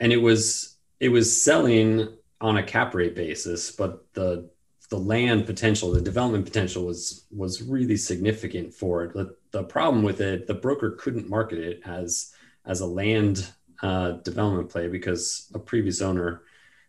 and 0.00 0.12
it 0.12 0.16
was 0.16 0.76
it 0.98 1.10
was 1.10 1.42
selling 1.42 2.08
on 2.40 2.56
a 2.56 2.62
cap 2.62 2.94
rate 2.94 3.14
basis, 3.14 3.70
but 3.70 4.04
the 4.14 4.50
the 4.88 4.98
land 4.98 5.46
potential, 5.46 5.92
the 5.92 6.00
development 6.00 6.44
potential 6.44 6.84
was 6.84 7.24
was 7.34 7.62
really 7.62 7.96
significant 7.96 8.72
for 8.72 9.04
it. 9.04 9.14
The, 9.14 9.34
the 9.50 9.64
problem 9.64 10.02
with 10.02 10.20
it, 10.20 10.46
the 10.46 10.54
broker 10.54 10.96
couldn't 10.98 11.28
market 11.28 11.58
it 11.58 11.80
as 11.84 12.32
as 12.64 12.80
a 12.80 12.86
land 12.86 13.48
uh, 13.82 14.12
development 14.12 14.70
play 14.70 14.88
because 14.88 15.50
a 15.54 15.58
previous 15.58 16.00
owner 16.00 16.42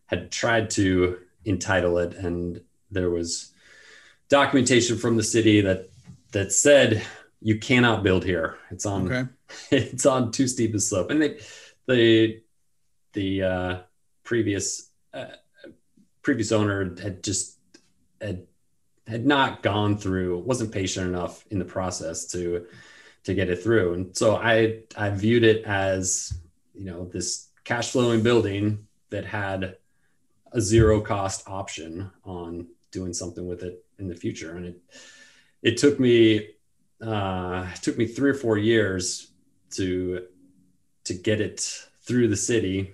had 0.05 0.31
tried 0.31 0.69
to 0.71 1.19
entitle 1.45 1.97
it, 1.97 2.13
and 2.13 2.61
there 2.91 3.09
was 3.09 3.53
documentation 4.29 4.97
from 4.97 5.17
the 5.17 5.23
city 5.23 5.61
that 5.61 5.89
that 6.31 6.51
said 6.51 7.03
you 7.41 7.57
cannot 7.57 8.03
build 8.03 8.23
here. 8.23 8.57
It's 8.69 8.85
on 8.85 9.11
okay. 9.11 9.29
it's 9.71 10.05
on 10.05 10.31
too 10.31 10.47
steep 10.47 10.75
a 10.75 10.79
slope, 10.79 11.09
and 11.09 11.21
they 11.21 11.39
the 11.87 12.41
the 13.13 13.43
uh, 13.43 13.77
previous 14.23 14.91
uh, 15.13 15.25
previous 16.21 16.51
owner 16.51 16.95
had 17.01 17.23
just 17.23 17.56
had 18.21 18.45
had 19.07 19.25
not 19.25 19.63
gone 19.63 19.97
through 19.97 20.39
wasn't 20.39 20.71
patient 20.71 21.07
enough 21.07 21.45
in 21.49 21.59
the 21.59 21.65
process 21.65 22.25
to 22.25 22.65
to 23.23 23.33
get 23.33 23.49
it 23.49 23.63
through. 23.63 23.93
And 23.93 24.17
so 24.17 24.35
i 24.37 24.79
i 24.97 25.09
viewed 25.09 25.43
it 25.43 25.63
as 25.65 26.33
you 26.73 26.85
know 26.85 27.05
this 27.05 27.49
cash 27.63 27.91
flowing 27.91 28.23
building 28.23 28.87
that 29.09 29.25
had 29.25 29.77
a 30.51 30.61
zero 30.61 31.01
cost 31.01 31.47
option 31.47 32.09
on 32.23 32.67
doing 32.91 33.13
something 33.13 33.45
with 33.45 33.63
it 33.63 33.83
in 33.99 34.07
the 34.07 34.15
future. 34.15 34.55
And 34.55 34.65
it 34.65 34.81
it 35.61 35.77
took 35.77 35.99
me 35.99 36.49
uh 37.01 37.67
it 37.73 37.81
took 37.81 37.97
me 37.97 38.07
three 38.07 38.31
or 38.31 38.39
four 38.45 38.57
years 38.57 39.31
to 39.71 40.27
to 41.03 41.13
get 41.13 41.41
it 41.41 41.59
through 42.01 42.27
the 42.27 42.37
city 42.37 42.93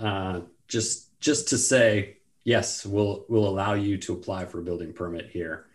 uh 0.00 0.40
just 0.68 1.18
just 1.20 1.48
to 1.48 1.58
say 1.58 2.15
yes, 2.46 2.86
we'll 2.86 3.26
we'll 3.28 3.46
allow 3.46 3.74
you 3.74 3.98
to 3.98 4.14
apply 4.14 4.46
for 4.46 4.60
a 4.60 4.62
building 4.62 4.94
permit 4.94 5.28
here. 5.28 5.66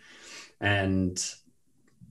And 0.59 1.23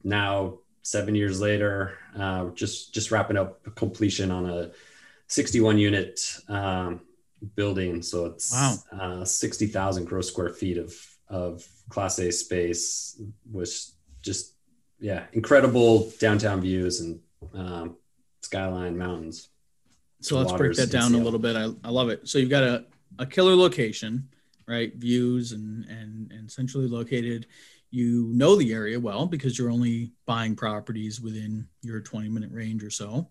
now, 0.05 0.59
seven 0.83 1.17
years 1.17 1.41
later, 1.41 1.99
uh, 2.17 2.51
just 2.51 2.95
just 2.95 3.11
wrapping 3.11 3.37
up 3.37 3.75
completion 3.75 4.31
on 4.31 4.49
a 4.49 4.71
61 5.27 5.79
unit 5.79 6.21
um, 6.49 7.01
building. 7.57 8.03
So 8.03 8.27
it's 8.27 8.53
wow. 8.53 8.77
uh, 8.93 9.25
60,000 9.25 10.05
gross 10.05 10.29
square 10.29 10.51
feet 10.51 10.77
of 10.77 10.95
of 11.29 11.67
Class 11.89 12.19
A 12.19 12.31
space, 12.31 13.21
with 13.51 13.91
just 14.23 14.55
yeah, 15.01 15.25
incredible 15.33 16.13
downtown 16.21 16.61
views 16.61 17.01
and 17.01 17.21
um, 17.55 17.97
skyline 18.43 18.99
mountains. 18.99 19.49
So 20.21 20.37
let's 20.37 20.53
break 20.53 20.77
that 20.77 20.91
down 20.91 21.15
a 21.15 21.19
little 21.19 21.39
bit. 21.39 21.57
I, 21.57 21.71
I 21.83 21.91
love 21.91 22.11
it. 22.11 22.29
So 22.29 22.37
you've 22.37 22.51
got 22.51 22.63
a, 22.63 22.85
a 23.19 23.25
killer 23.25 23.57
location 23.57 24.29
right? 24.71 24.95
Views 24.95 25.53
and 25.53 25.85
and 25.87 26.31
and 26.31 26.51
centrally 26.51 26.87
located. 26.87 27.47
You 27.91 28.29
know 28.33 28.55
the 28.55 28.73
area 28.73 29.01
well 29.01 29.27
because 29.27 29.59
you're 29.59 29.71
only 29.71 30.13
buying 30.25 30.55
properties 30.55 31.21
within 31.21 31.67
your 31.83 32.01
20 32.01 32.29
minute 32.29 32.53
range 32.53 32.85
or 32.85 32.91
so. 32.91 33.29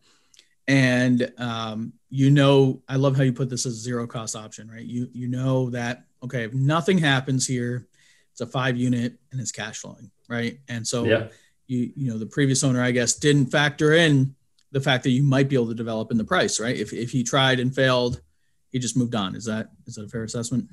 And 0.67 1.31
um, 1.38 1.93
you 2.10 2.29
know, 2.29 2.81
I 2.89 2.98
love 2.98 3.15
how 3.15 3.24
you 3.24 3.34
put 3.34 3.50
this 3.50 3.65
as 3.65 3.74
a 3.74 3.77
zero 3.77 4.05
cost 4.05 4.36
option, 4.36 4.69
right? 4.69 4.86
You 4.86 5.10
you 5.13 5.27
know 5.27 5.69
that 5.69 6.03
okay, 6.22 6.43
if 6.43 6.53
nothing 6.53 6.98
happens 6.98 7.48
here, 7.48 7.88
it's 8.31 8.41
a 8.41 8.46
five 8.46 8.77
unit 8.77 9.13
and 9.31 9.39
it's 9.39 9.51
cash 9.51 9.79
flowing, 9.79 10.12
right? 10.27 10.60
And 10.67 10.86
so 10.86 11.05
yeah. 11.05 11.27
you 11.67 11.91
you 11.96 12.12
know 12.12 12.19
the 12.19 12.25
previous 12.25 12.63
owner, 12.63 12.84
I 12.84 12.91
guess, 12.91 13.15
didn't 13.15 13.48
factor 13.48 13.93
in 13.93 14.36
the 14.72 14.81
fact 14.81 15.03
that 15.03 15.12
you 15.12 15.24
might 15.24 15.50
be 15.50 15.55
able 15.55 15.69
to 15.69 15.74
develop 15.74 16.12
in 16.12 16.17
the 16.17 16.24
price, 16.24 16.60
right? 16.60 16.75
If 16.75 16.93
if 16.93 17.12
he 17.12 17.24
tried 17.24 17.60
and 17.60 17.74
failed, 17.74 18.22
he 18.69 18.79
just 18.79 18.98
moved 18.98 19.15
on. 19.15 19.36
Is 19.36 19.46
that 19.46 19.69
is 19.88 19.96
that 19.96 20.05
a 20.05 20.10
fair 20.10 20.24
assessment? 20.24 20.69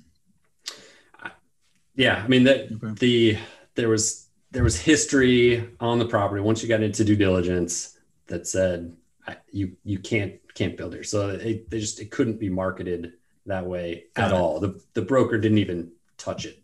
Yeah, 1.97 2.23
I 2.23 2.29
mean 2.29 2.45
that 2.45 2.71
okay. 2.73 2.95
the 2.99 3.38
there 3.75 3.88
was 3.88 4.29
there 4.50 4.62
was 4.62 4.81
history 4.81 5.69
on 5.81 5.99
the 5.99 6.07
property 6.07 6.41
once 6.43 6.62
you 6.62 6.69
got 6.69 6.83
into 6.83 7.05
due 7.05 7.17
diligence 7.17 7.99
that 8.26 8.47
said 8.47 8.95
you 9.50 9.76
you 9.85 9.99
can't 9.99 10.35
can't 10.55 10.76
build 10.76 10.95
here. 10.95 11.03
So 11.03 11.31
it, 11.31 11.71
they 11.71 11.81
just 11.81 12.00
it 12.00 12.11
couldn't 12.11 12.38
be 12.38 12.49
marketed 12.49 13.15
that 13.47 13.67
way 13.67 14.05
got 14.15 14.26
at 14.26 14.33
it. 14.33 14.35
all. 14.35 14.61
The 14.61 14.81
the 14.95 15.03
broker 15.03 15.38
didn't 15.38 15.59
even 15.59 15.91
touch 16.19 16.45
it. 16.45 16.62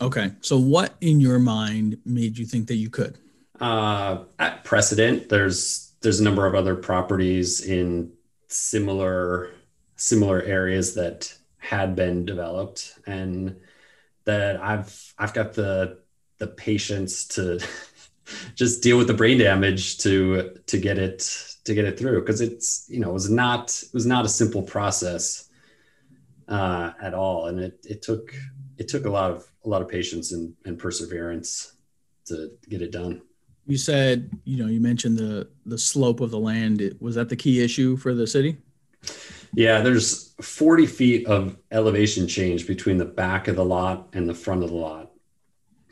Okay, 0.00 0.32
so 0.40 0.58
what 0.58 0.94
in 1.00 1.20
your 1.20 1.38
mind 1.38 1.98
made 2.04 2.36
you 2.36 2.44
think 2.44 2.66
that 2.66 2.76
you 2.76 2.90
could? 2.90 3.18
Uh, 3.60 4.24
at 4.40 4.64
precedent, 4.64 5.28
there's 5.28 5.92
there's 6.00 6.20
a 6.20 6.24
number 6.24 6.46
of 6.46 6.54
other 6.54 6.74
properties 6.74 7.60
in 7.62 8.12
similar 8.48 9.52
similar 9.96 10.42
areas 10.42 10.94
that 10.94 11.32
had 11.58 11.94
been 11.94 12.26
developed 12.26 12.98
and 13.06 13.56
that 14.24 14.62
I've 14.62 15.14
I've 15.18 15.34
got 15.34 15.54
the 15.54 15.98
the 16.38 16.46
patience 16.46 17.26
to 17.28 17.60
just 18.54 18.82
deal 18.82 18.98
with 18.98 19.06
the 19.06 19.14
brain 19.14 19.38
damage 19.38 19.98
to 19.98 20.58
to 20.66 20.78
get 20.78 20.98
it 20.98 21.20
to 21.64 21.74
get 21.74 21.84
it 21.84 21.98
through. 21.98 22.20
Because 22.20 22.40
it's 22.40 22.86
you 22.88 23.00
know 23.00 23.10
it 23.10 23.14
was 23.14 23.30
not 23.30 23.70
it 23.82 23.94
was 23.94 24.06
not 24.06 24.24
a 24.24 24.28
simple 24.28 24.62
process 24.62 25.48
uh, 26.48 26.92
at 27.00 27.14
all. 27.14 27.46
And 27.46 27.60
it 27.60 27.84
it 27.88 28.02
took 28.02 28.34
it 28.78 28.88
took 28.88 29.04
a 29.04 29.10
lot 29.10 29.30
of 29.30 29.44
a 29.64 29.68
lot 29.68 29.82
of 29.82 29.88
patience 29.88 30.32
and, 30.32 30.54
and 30.64 30.78
perseverance 30.78 31.76
to 32.26 32.50
get 32.68 32.82
it 32.82 32.92
done. 32.92 33.22
You 33.66 33.78
said 33.78 34.30
you 34.44 34.62
know 34.62 34.68
you 34.68 34.80
mentioned 34.80 35.18
the 35.18 35.48
the 35.66 35.78
slope 35.78 36.20
of 36.20 36.30
the 36.30 36.38
land. 36.38 36.96
Was 37.00 37.14
that 37.14 37.28
the 37.28 37.36
key 37.36 37.62
issue 37.62 37.96
for 37.96 38.14
the 38.14 38.26
city 38.26 38.58
yeah, 39.54 39.80
there's 39.80 40.34
40 40.40 40.86
feet 40.86 41.26
of 41.26 41.56
elevation 41.70 42.26
change 42.26 42.66
between 42.66 42.98
the 42.98 43.04
back 43.04 43.48
of 43.48 43.56
the 43.56 43.64
lot 43.64 44.08
and 44.12 44.28
the 44.28 44.34
front 44.34 44.62
of 44.62 44.70
the 44.70 44.76
lot. 44.76 45.10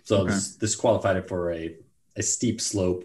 So 0.04 0.18
okay. 0.18 0.32
this, 0.32 0.56
this, 0.56 0.76
qualified 0.76 1.16
it 1.16 1.28
for 1.28 1.52
a, 1.52 1.76
a 2.16 2.22
steep 2.22 2.60
slope 2.60 3.04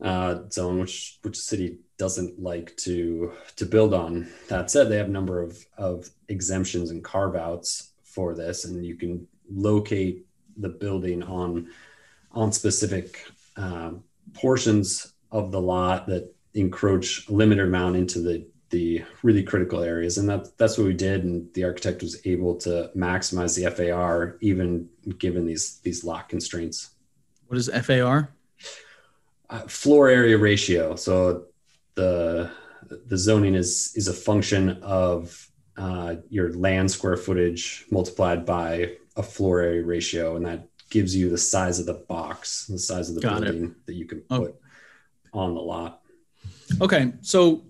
uh, 0.00 0.42
zone, 0.50 0.80
which 0.80 1.18
which 1.22 1.36
the 1.36 1.42
city 1.42 1.78
doesn't 1.98 2.40
like 2.40 2.76
to 2.78 3.32
to 3.56 3.66
build 3.66 3.94
on. 3.94 4.28
That 4.48 4.70
said, 4.70 4.88
they 4.88 4.96
have 4.96 5.08
a 5.08 5.10
number 5.10 5.42
of 5.42 5.64
of 5.76 6.08
exemptions 6.28 6.90
and 6.90 7.02
carve 7.02 7.34
outs 7.34 7.92
for 8.04 8.34
this, 8.34 8.64
and 8.64 8.84
you 8.84 8.96
can 8.96 9.26
locate 9.50 10.26
the 10.56 10.68
building 10.68 11.22
on 11.22 11.68
on 12.30 12.52
specific 12.52 13.26
uh, 13.56 13.92
portions 14.34 15.14
of 15.32 15.50
the 15.50 15.60
lot 15.60 16.06
that 16.06 16.32
encroach 16.54 17.28
a 17.28 17.32
limited 17.32 17.66
amount 17.66 17.96
into 17.96 18.20
the 18.20 18.46
the 18.70 19.04
really 19.22 19.42
critical 19.42 19.82
areas. 19.82 20.18
And 20.18 20.28
that 20.28 20.56
that's 20.58 20.78
what 20.78 20.86
we 20.86 20.94
did. 20.94 21.24
And 21.24 21.52
the 21.54 21.64
architect 21.64 22.02
was 22.02 22.24
able 22.26 22.56
to 22.56 22.90
maximize 22.96 23.54
the 23.56 23.70
FAR 23.70 24.36
even 24.40 24.88
given 25.18 25.46
these 25.46 25.78
these 25.80 26.04
lot 26.04 26.28
constraints. 26.28 26.90
What 27.46 27.58
is 27.58 27.68
FAR 27.68 28.34
uh, 29.50 29.60
floor 29.68 30.08
area 30.08 30.38
ratio. 30.38 30.96
So 30.96 31.46
the 31.94 32.50
the 33.06 33.16
zoning 33.16 33.54
is 33.54 33.92
is 33.94 34.08
a 34.08 34.12
function 34.12 34.82
of 34.82 35.48
uh, 35.76 36.16
your 36.28 36.52
land 36.52 36.90
square 36.90 37.16
footage 37.16 37.86
multiplied 37.90 38.44
by 38.44 38.96
a 39.16 39.22
floor 39.22 39.60
area 39.60 39.84
ratio. 39.84 40.36
And 40.36 40.46
that 40.46 40.68
gives 40.90 41.14
you 41.14 41.30
the 41.30 41.38
size 41.38 41.80
of 41.80 41.86
the 41.86 42.04
box 42.08 42.66
the 42.66 42.78
size 42.78 43.08
of 43.08 43.16
the 43.16 43.20
Got 43.20 43.42
building 43.42 43.64
it. 43.64 43.86
that 43.86 43.94
you 43.94 44.06
can 44.06 44.22
oh. 44.30 44.40
put 44.40 44.60
on 45.32 45.54
the 45.54 45.60
lot. 45.60 46.02
Okay. 46.80 47.12
So 47.20 47.64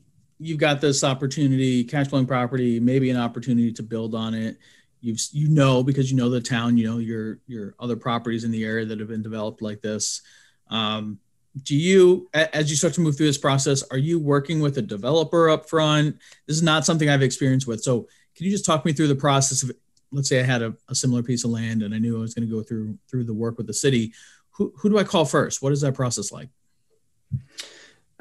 you've 0.45 0.59
got 0.59 0.81
this 0.81 1.03
opportunity, 1.03 1.85
cash 1.85 2.09
flowing 2.09 2.27
property, 2.27 2.79
maybe 2.79 3.11
an 3.11 3.17
opportunity 3.17 3.73
to 3.73 3.83
build 3.83 4.15
on 4.15 4.35
it. 4.35 4.59
You've 5.01 5.19
you 5.33 5.49
know 5.49 5.83
because 5.83 6.11
you 6.11 6.17
know 6.17 6.31
the 6.31 6.41
town, 6.41 6.77
you 6.77 6.89
know 6.89 6.99
your 6.99 7.39
your 7.47 7.75
other 7.81 7.97
properties 7.97 8.45
in 8.45 8.51
the 8.51 8.65
area 8.65 8.85
that 8.87 8.99
have 9.01 9.09
been 9.09 9.23
developed 9.23 9.63
like 9.63 9.81
this. 9.81 10.23
Um, 10.69 11.19
do 11.63 11.77
you 11.77 12.29
as 12.35 12.69
you 12.69 12.77
start 12.77 12.95
to 12.95 13.01
move 13.01 13.17
through 13.17 13.27
this 13.27 13.39
process 13.39 13.85
are 13.93 13.99
you 13.99 14.19
working 14.19 14.61
with 14.61 14.77
a 14.77 14.83
developer 14.83 15.49
up 15.49 15.69
front 15.69 16.19
this 16.49 16.57
is 16.57 16.65
not 16.65 16.85
something 16.85 17.09
i've 17.09 17.23
experienced 17.23 17.69
with. 17.69 17.81
So 17.81 18.09
can 18.35 18.47
you 18.47 18.51
just 18.51 18.65
talk 18.65 18.85
me 18.85 18.93
through 18.93 19.07
the 19.07 19.15
process 19.15 19.63
of 19.63 19.71
let's 20.11 20.29
say 20.29 20.41
i 20.41 20.43
had 20.43 20.63
a, 20.63 20.75
a 20.89 20.97
similar 20.97 21.23
piece 21.23 21.45
of 21.45 21.51
land 21.51 21.85
and 21.85 21.95
i 21.95 21.99
knew 21.99 22.17
i 22.17 22.21
was 22.21 22.35
going 22.35 22.49
to 22.49 22.53
go 22.53 22.61
through 22.61 22.99
through 23.09 23.23
the 23.23 23.35
work 23.35 23.57
with 23.57 23.69
the 23.69 23.75
city. 23.75 24.13
Who, 24.51 24.73
who 24.79 24.91
do 24.91 24.99
i 24.99 25.05
call 25.05 25.25
first? 25.25 25.63
What 25.63 25.73
is 25.73 25.81
that 25.83 25.95
process 25.95 26.33
like 26.33 26.49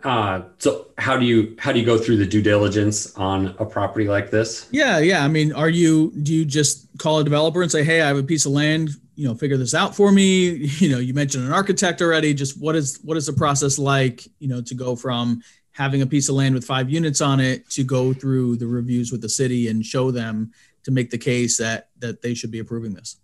uh, 0.04 0.42
so 0.58 0.88
how 0.98 1.18
do 1.18 1.26
you 1.26 1.56
how 1.60 1.72
do 1.72 1.80
you 1.80 1.86
go 1.86 1.98
through 1.98 2.18
the 2.18 2.26
due 2.26 2.42
diligence 2.42 3.16
on 3.16 3.56
a 3.58 3.66
property 3.66 4.08
like 4.08 4.32
this? 4.32 4.68
Yeah, 4.72 5.00
yeah. 5.00 5.24
I 5.24 5.30
mean, 5.30 5.54
are 5.54 5.70
you 5.70 6.12
do 6.24 6.34
you 6.34 6.44
just 6.44 6.88
call 6.98 7.20
a 7.20 7.24
developer 7.24 7.62
and 7.62 7.72
say, 7.72 7.84
"Hey, 7.84 8.02
I 8.02 8.08
have 8.08 8.18
a 8.18 8.24
piece 8.24 8.46
of 8.46 8.52
land, 8.52 8.90
you 9.16 9.28
know, 9.28 9.34
figure 9.34 9.56
this 9.56 9.74
out 9.74 9.96
for 9.96 10.12
me." 10.12 10.70
You 10.84 10.90
know, 10.90 11.00
you 11.00 11.14
mentioned 11.14 11.46
an 11.46 11.54
architect 11.54 12.02
already. 12.02 12.34
Just 12.34 12.60
what 12.60 12.76
is 12.76 13.00
what 13.04 13.16
is 13.16 13.26
the 13.26 13.34
process 13.34 13.80
like, 13.80 14.28
you 14.40 14.50
know, 14.50 14.62
to 14.62 14.76
go 14.76 14.96
from 14.96 15.42
having 15.72 16.02
a 16.02 16.08
piece 16.08 16.28
of 16.28 16.36
land 16.36 16.54
with 16.54 16.66
five 16.66 16.90
units 16.90 17.22
on 17.22 17.40
it 17.40 17.70
to 17.70 17.84
go 17.84 18.14
through 18.14 18.58
the 18.58 18.68
reviews 18.68 19.12
with 19.12 19.22
the 19.22 19.30
city 19.30 19.70
and 19.70 19.86
show 19.86 20.12
them 20.12 20.52
to 20.84 20.92
make 20.92 21.10
the 21.10 21.18
case 21.18 21.58
that 21.58 21.90
that 22.00 22.22
they 22.22 22.34
should 22.34 22.52
be 22.52 22.60
approving 22.60 22.94
this? 22.94 23.18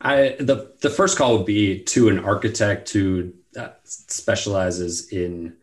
I 0.00 0.36
the 0.38 0.72
the 0.80 0.90
first 0.90 1.18
call 1.18 1.36
would 1.38 1.46
be 1.46 1.80
to 1.80 2.08
an 2.08 2.20
architect 2.20 2.90
who 2.90 3.32
uh, 3.58 3.70
specializes 3.84 5.08
in 5.08 5.56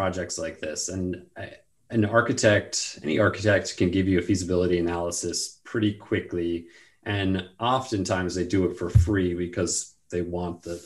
projects 0.00 0.38
like 0.38 0.60
this. 0.60 0.88
And 0.88 1.26
I, 1.36 1.52
an 1.90 2.04
architect, 2.04 2.98
any 3.02 3.18
architect 3.18 3.76
can 3.76 3.90
give 3.90 4.08
you 4.08 4.18
a 4.18 4.22
feasibility 4.22 4.78
analysis 4.78 5.60
pretty 5.64 5.92
quickly 5.92 6.68
and 7.04 7.48
oftentimes 7.58 8.34
they 8.34 8.46
do 8.46 8.66
it 8.66 8.76
for 8.76 8.90
free 8.90 9.34
because 9.34 9.94
they 10.10 10.22
want 10.22 10.62
the 10.62 10.84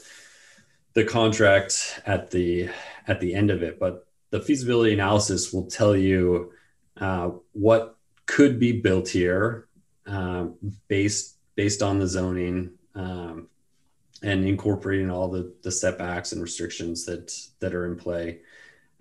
the 0.95 1.05
contract 1.05 2.01
at 2.07 2.31
the 2.31 2.69
at 3.07 3.21
the 3.21 3.35
end 3.35 3.51
of 3.51 3.63
it. 3.63 3.79
But 3.79 4.07
the 4.31 4.41
feasibility 4.41 4.95
analysis 4.95 5.53
will 5.53 5.67
tell 5.67 5.97
you 5.97 6.53
uh, 6.97 7.31
what 7.53 7.97
could 8.27 8.61
be 8.61 8.81
built 8.81 9.09
here 9.09 9.69
uh, 10.07 10.47
based 10.89 11.37
based 11.57 11.83
on 11.83 11.99
the 11.99 12.07
zoning 12.07 12.73
um, 12.95 13.49
and 14.23 14.47
incorporating 14.47 15.11
all 15.11 15.29
the, 15.29 15.53
the 15.63 15.71
setbacks 15.71 16.33
and 16.33 16.41
restrictions 16.41 17.05
that 17.07 17.37
that 17.59 17.75
are 17.75 17.87
in 17.87 17.97
play, 17.97 18.41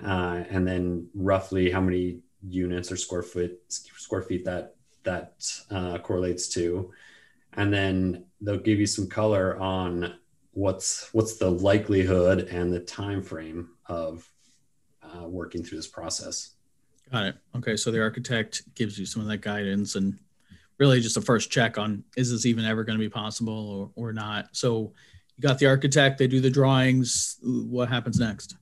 uh, 0.02 0.44
and 0.50 0.68
then 0.68 1.08
roughly 1.14 1.70
how 1.70 1.82
many 1.82 2.20
units 2.48 2.92
or 2.92 2.98
square 2.98 3.24
foot 3.24 3.60
square 3.70 4.22
feet 4.22 4.46
that 4.46 4.76
that 5.04 5.44
uh, 5.72 5.98
correlates 6.00 6.48
to, 6.50 6.92
and 7.54 7.74
then 7.74 8.26
they'll 8.42 8.58
give 8.58 8.80
you 8.80 8.88
some 8.88 9.08
color 9.08 9.58
on 9.60 10.16
what's 10.52 11.14
what's 11.14 11.36
the 11.38 11.50
likelihood 11.50 12.48
and 12.50 12.72
the 12.72 12.80
time 12.80 13.22
frame 13.22 13.70
of 13.88 14.30
uh, 15.04 15.28
working 15.28 15.64
through 15.64 15.78
this 15.78 15.88
process. 15.88 16.52
Got 17.12 17.26
it. 17.26 17.36
Okay, 17.56 17.76
so 17.76 17.92
the 17.92 18.02
architect 18.02 18.64
gives 18.76 18.98
you 18.98 19.06
some 19.06 19.22
of 19.22 19.28
that 19.28 19.42
guidance 19.42 19.96
and 19.96 20.18
really 20.80 21.00
just 21.00 21.18
a 21.18 21.22
first 21.22 21.52
check 21.52 21.78
on 21.78 22.04
is 22.18 22.32
this 22.32 22.46
even 22.46 22.66
ever 22.66 22.84
going 22.84 22.98
to 22.98 23.04
be 23.04 23.10
possible 23.10 23.92
or, 23.96 24.08
or 24.08 24.14
not. 24.14 24.50
So 24.54 24.94
you 25.38 25.42
got 25.42 25.60
the 25.60 25.68
architect, 25.68 26.18
they 26.18 26.28
do 26.28 26.40
the 26.40 26.50
drawings. 26.50 27.38
What 27.42 27.90
happens 27.90 28.20
next? 28.20 28.56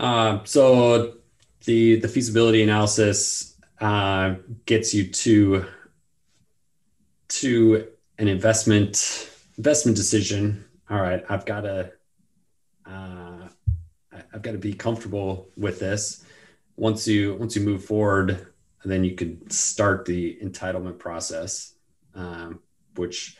Uh, 0.00 0.42
so 0.44 1.16
the 1.66 2.00
the 2.00 2.08
feasibility 2.08 2.62
analysis 2.62 3.54
uh, 3.82 4.34
gets 4.64 4.94
you 4.94 5.04
to 5.10 5.66
to 7.28 7.86
an 8.18 8.26
investment 8.26 9.28
investment 9.58 9.94
decision. 9.94 10.64
All 10.88 11.02
right, 11.02 11.22
I've 11.28 11.44
got 11.44 11.60
to 11.60 11.92
uh, 12.86 13.48
I've 14.32 14.40
got 14.40 14.52
to 14.52 14.58
be 14.58 14.72
comfortable 14.72 15.50
with 15.58 15.78
this. 15.78 16.24
Once 16.76 17.06
you 17.06 17.34
once 17.34 17.54
you 17.54 17.60
move 17.60 17.84
forward, 17.84 18.46
then 18.86 19.04
you 19.04 19.14
could 19.14 19.52
start 19.52 20.06
the 20.06 20.38
entitlement 20.42 20.98
process, 20.98 21.74
um, 22.14 22.60
which 22.96 23.36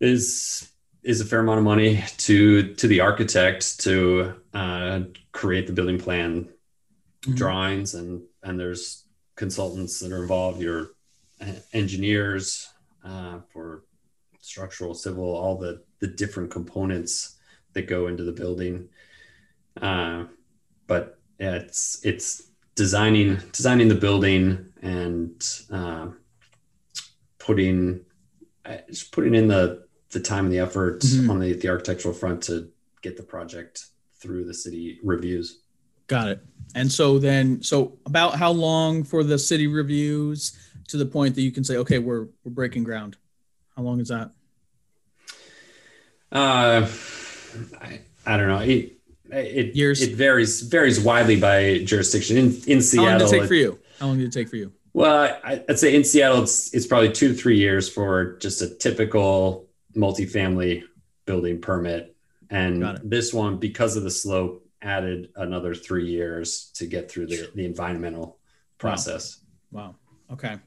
is 0.00 0.72
is 1.06 1.20
a 1.20 1.24
fair 1.24 1.40
amount 1.40 1.58
of 1.58 1.64
money 1.64 2.02
to 2.18 2.74
to 2.74 2.86
the 2.86 3.00
architect 3.00 3.80
to 3.80 4.34
uh, 4.52 5.00
create 5.32 5.66
the 5.66 5.72
building 5.72 5.98
plan 5.98 6.44
mm-hmm. 6.44 7.34
drawings 7.34 7.94
and 7.94 8.22
and 8.42 8.58
there's 8.58 9.04
consultants 9.36 10.00
that 10.00 10.12
are 10.12 10.22
involved 10.22 10.60
your 10.60 10.90
engineers 11.72 12.68
uh, 13.04 13.38
for 13.52 13.84
structural 14.40 14.94
civil 14.94 15.24
all 15.24 15.56
the 15.56 15.82
the 16.00 16.06
different 16.06 16.50
components 16.50 17.36
that 17.72 17.86
go 17.86 18.08
into 18.08 18.24
the 18.24 18.32
building 18.32 18.88
uh, 19.80 20.24
but 20.86 21.18
yeah, 21.38 21.54
it's 21.54 22.00
it's 22.04 22.50
designing 22.74 23.36
designing 23.52 23.88
the 23.88 23.94
building 23.94 24.72
and 24.82 25.42
uh, 25.70 26.08
putting 27.38 28.04
uh, 28.64 28.78
just 28.88 29.12
putting 29.12 29.34
in 29.34 29.48
the 29.48 29.85
the 30.16 30.22
time 30.22 30.46
and 30.46 30.52
the 30.52 30.58
effort 30.58 31.00
mm-hmm. 31.00 31.30
on 31.30 31.38
the, 31.40 31.52
the 31.52 31.68
architectural 31.68 32.14
front 32.14 32.42
to 32.44 32.70
get 33.02 33.16
the 33.16 33.22
project 33.22 33.86
through 34.18 34.44
the 34.44 34.54
city 34.54 34.98
reviews. 35.04 35.60
Got 36.06 36.28
it. 36.28 36.40
And 36.74 36.90
so 36.90 37.18
then, 37.18 37.62
so 37.62 37.98
about 38.06 38.36
how 38.36 38.50
long 38.50 39.04
for 39.04 39.22
the 39.22 39.38
city 39.38 39.66
reviews 39.66 40.58
to 40.88 40.96
the 40.96 41.06
point 41.06 41.34
that 41.34 41.42
you 41.42 41.52
can 41.52 41.64
say, 41.64 41.76
okay, 41.78 41.98
we're 41.98 42.26
we're 42.44 42.52
breaking 42.52 42.84
ground. 42.84 43.16
How 43.76 43.82
long 43.82 44.00
is 44.00 44.08
that? 44.08 44.30
Uh, 46.32 46.88
I, 47.80 48.00
I 48.24 48.36
don't 48.36 48.48
know. 48.48 48.60
It, 48.60 48.98
it 49.30 49.74
years. 49.74 50.00
It 50.00 50.14
varies 50.14 50.62
varies 50.62 51.00
widely 51.00 51.38
by 51.38 51.82
jurisdiction. 51.84 52.36
In 52.36 52.56
in 52.66 52.80
Seattle, 52.80 53.10
how 53.10 53.18
long 53.18 53.18
did 53.18 53.26
it 53.26 53.40
take 53.40 53.48
for 53.48 53.54
you? 53.54 53.78
How 53.98 54.06
long 54.06 54.18
did 54.18 54.26
it 54.28 54.32
take 54.32 54.48
for 54.48 54.56
you? 54.56 54.72
Well, 54.92 55.38
I, 55.44 55.62
I'd 55.68 55.78
say 55.78 55.94
in 55.94 56.04
Seattle, 56.04 56.42
it's 56.42 56.72
it's 56.72 56.86
probably 56.86 57.12
two 57.12 57.28
to 57.28 57.34
three 57.34 57.58
years 57.58 57.88
for 57.88 58.36
just 58.38 58.62
a 58.62 58.68
typical 58.68 59.65
multifamily 59.96 60.84
building 61.24 61.60
permit. 61.60 62.14
And 62.50 63.00
this 63.02 63.34
one, 63.34 63.58
because 63.58 63.96
of 63.96 64.04
the 64.04 64.10
slope, 64.10 64.62
added 64.82 65.30
another 65.36 65.74
three 65.74 66.08
years 66.08 66.70
to 66.74 66.86
get 66.86 67.10
through 67.10 67.26
the, 67.26 67.50
the 67.54 67.64
environmental 67.64 68.38
process. 68.78 69.38
Wow. 69.72 69.94
wow. 70.28 70.34
Okay. 70.34 70.58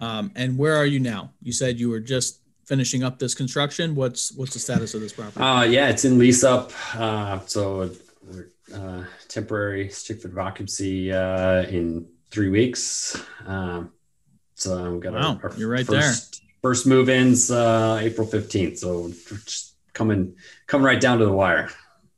Um, 0.00 0.32
and 0.34 0.58
where 0.58 0.76
are 0.76 0.86
you 0.86 0.98
now? 0.98 1.32
You 1.42 1.52
said 1.52 1.78
you 1.78 1.88
were 1.88 2.00
just 2.00 2.40
finishing 2.64 3.04
up 3.04 3.18
this 3.18 3.34
construction. 3.34 3.94
What's 3.94 4.32
what's 4.32 4.52
the 4.52 4.58
status 4.58 4.94
of 4.94 5.00
this 5.00 5.12
property? 5.12 5.40
Uh, 5.40 5.62
yeah, 5.62 5.88
it's 5.88 6.04
in 6.04 6.18
lease 6.18 6.42
up. 6.42 6.72
Uh, 6.94 7.40
so 7.46 7.90
uh, 8.74 9.04
temporary 9.28 9.88
certificate 9.90 10.32
of 10.32 10.38
occupancy 10.38 11.12
uh, 11.12 11.62
in 11.64 12.06
three 12.30 12.48
weeks. 12.48 13.22
Um, 13.46 13.92
so 14.54 14.94
I've 14.94 15.00
got 15.00 15.12
wow, 15.12 15.38
our, 15.42 15.50
our 15.50 15.56
you're 15.56 15.68
right 15.68 15.86
first, 15.86 16.40
there 16.40 16.51
first 16.62 16.86
move 16.86 17.08
ins 17.08 17.50
uh, 17.50 17.98
April 18.00 18.26
15th. 18.26 18.78
So 18.78 19.08
just 19.44 19.74
coming 19.92 20.34
coming 20.66 20.84
right 20.84 21.00
down 21.00 21.18
to 21.18 21.24
the 21.24 21.32
wire. 21.32 21.70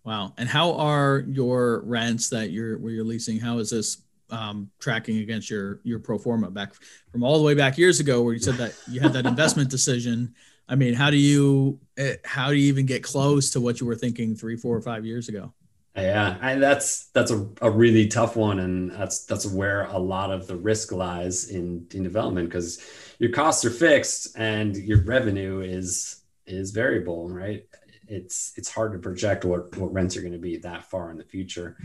Wow. 0.05 0.35
And 0.37 0.49
how 0.49 0.75
are 0.75 1.25
your 1.27 1.81
rents 1.85 2.29
that 2.29 2.51
you're 2.51 2.79
where 2.79 2.93
you're 2.93 3.05
leasing? 3.05 3.41
How 3.41 3.59
is 3.59 3.71
this 3.71 4.03
um, 4.31 4.71
tracking 4.79 5.19
against 5.19 5.51
your 5.51 5.81
your 5.83 5.99
pro 5.99 6.19
forma 6.19 6.51
back 6.51 6.75
from 7.11 7.23
all 7.23 7.39
the 7.39 7.45
way 7.45 7.55
back 7.55 7.79
years 7.79 8.01
ago 8.01 8.23
where 8.23 8.35
you 8.35 8.41
said 8.41 8.57
that 8.57 8.75
you 8.89 9.01
had 9.01 9.13
that 9.15 9.27
investment 9.27 9.71
decision? 9.71 10.35
I 10.69 10.77
mean, 10.77 10.95
how 10.95 11.11
do 11.11 11.17
you 11.17 11.81
eh, 11.97 12.17
how 12.25 12.49
do 12.49 12.57
you 12.57 12.69
even 12.69 12.87
get 12.87 13.03
close 13.03 13.51
to 13.51 13.61
what 13.61 13.81
you 13.81 13.87
were 13.87 13.97
thinking 13.97 14.35
three, 14.35 14.57
four, 14.57 14.77
or 14.77 14.83
five 14.83 15.05
years 15.07 15.29
ago? 15.29 15.53
Yeah, 15.97 16.37
and 16.43 16.61
that's 16.61 17.07
that's 17.11 17.31
a, 17.31 17.49
a 17.63 17.71
really 17.71 18.09
tough 18.09 18.35
one, 18.35 18.59
and 18.59 18.91
that's 18.91 19.27
that's 19.27 19.47
where 19.47 19.85
a 19.85 19.99
lot 19.99 20.33
of 20.33 20.47
the 20.47 20.57
risk 20.57 20.91
lies 20.91 21.51
in 21.51 21.87
in 21.95 22.03
development 22.03 22.49
because 22.49 22.83
your 23.25 23.33
costs 23.33 23.65
are 23.65 23.71
fixed 23.71 24.37
and 24.37 24.77
your 24.77 25.03
revenue 25.03 25.61
is 25.61 26.21
is 26.47 26.73
variable, 26.73 27.31
right? 27.31 27.67
It's 28.07 28.53
it's 28.57 28.71
hard 28.71 28.93
to 28.93 28.99
project 28.99 29.47
what 29.47 29.75
what 29.79 29.95
rents 29.95 30.15
are 30.19 30.21
going 30.21 30.35
to 30.35 30.39
be 30.39 30.59
that 30.59 30.91
far 30.91 31.11
in 31.11 31.17
the 31.17 31.25
future. 31.25 31.79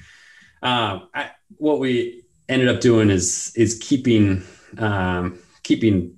Um, 0.62 1.08
I, 1.16 1.32
what 1.56 1.80
we 1.80 2.26
ended 2.50 2.68
up 2.68 2.82
doing 2.82 3.10
is 3.10 3.54
is 3.56 3.80
keeping 3.82 4.44
um, 4.80 5.40
keeping 5.64 6.18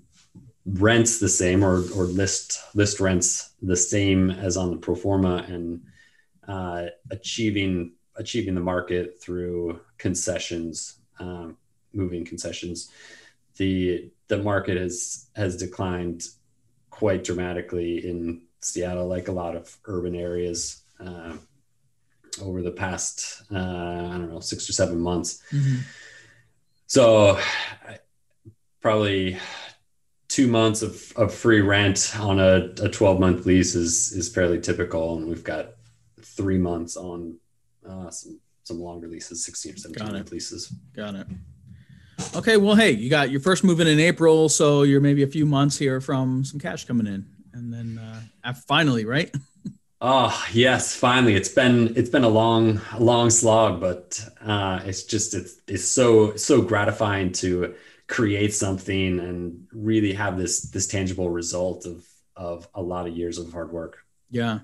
rents 0.66 1.20
the 1.20 1.30
same 1.30 1.64
or 1.64 1.84
or 1.96 2.06
list 2.06 2.60
list 2.74 3.00
rents 3.00 3.52
the 3.62 3.78
same 3.78 4.32
as 4.32 4.58
on 4.58 4.72
the 4.72 4.78
pro 4.78 4.96
forma 4.96 5.46
and 5.48 5.84
uh, 6.48 6.86
achieving 7.12 7.92
achieving 8.16 8.56
the 8.56 8.62
market 8.62 9.22
through 9.22 9.82
concessions, 10.00 10.96
um, 11.20 11.58
moving 11.94 12.26
concessions. 12.26 12.90
The 13.58 14.10
the 14.32 14.38
market 14.38 14.78
has 14.78 15.28
has 15.36 15.58
declined 15.58 16.24
quite 16.90 17.24
dramatically 17.24 18.08
in 18.10 18.44
Seattle, 18.62 19.08
like 19.08 19.28
a 19.28 19.32
lot 19.32 19.58
of 19.58 19.78
urban 19.86 20.16
areas, 20.16 20.84
uh, 21.06 21.34
over 22.42 22.62
the 22.62 22.72
past 22.72 23.44
uh, 23.52 23.58
I 23.58 24.16
don't 24.18 24.32
know 24.32 24.40
six 24.40 24.70
or 24.70 24.74
seven 24.74 25.02
months. 25.02 25.44
Mm-hmm. 25.52 25.80
So 26.88 27.40
probably 28.80 29.38
two 30.30 30.48
months 30.48 30.82
of, 30.82 31.12
of 31.18 31.34
free 31.34 31.60
rent 31.60 32.14
on 32.18 32.40
a, 32.40 32.70
a 32.82 32.90
12 32.90 33.20
month 33.20 33.46
lease 33.46 33.76
is 33.76 34.14
is 34.14 34.34
fairly 34.34 34.62
typical 34.62 35.18
and 35.18 35.28
we've 35.28 35.44
got 35.44 35.74
three 36.22 36.58
months 36.58 36.96
on 36.96 37.36
uh, 37.88 38.10
some 38.10 38.40
some 38.64 38.80
longer 38.80 39.10
leases 39.10 39.46
16 39.46 39.74
or 39.74 39.78
17 39.78 40.14
month 40.14 40.32
leases 40.32 40.74
got 40.96 41.16
it 41.16 41.28
Okay, 42.36 42.58
well, 42.58 42.76
hey, 42.76 42.92
you 42.92 43.10
got 43.10 43.30
your 43.30 43.42
first 43.42 43.64
move 43.64 43.80
in 43.80 43.88
in 43.88 44.00
April, 44.00 44.50
so 44.50 44.84
you're 44.84 45.02
maybe 45.02 45.24
a 45.24 45.28
few 45.28 45.46
months 45.46 45.78
here 45.78 46.02
from 46.02 46.44
some 46.44 46.60
cash 46.60 46.86
coming 46.86 47.08
in, 47.08 47.26
and 47.54 47.74
then 47.74 48.00
uh, 48.44 48.54
finally, 48.68 49.06
right? 49.06 49.34
Oh 50.04 50.36
yes, 50.52 50.96
finally. 50.96 51.36
It's 51.36 51.50
been 51.50 51.96
it's 51.96 52.10
been 52.10 52.24
a 52.24 52.30
long 52.30 52.82
long 52.98 53.30
slog, 53.30 53.80
but 53.80 54.20
uh, 54.42 54.82
it's 54.84 55.04
just 55.04 55.36
it's 55.36 55.62
it's 55.68 55.86
so 55.86 56.36
so 56.36 56.64
gratifying 56.64 57.32
to 57.34 57.76
create 58.08 58.52
something 58.52 59.20
and 59.20 59.68
really 59.72 60.12
have 60.14 60.40
this 60.40 60.62
this 60.62 60.88
tangible 60.88 61.30
result 61.30 61.86
of 61.86 62.04
of 62.36 62.68
a 62.74 62.82
lot 62.82 63.08
of 63.08 63.16
years 63.16 63.38
of 63.38 63.54
hard 63.54 63.72
work. 63.72 64.00
Yeah. 64.32 64.62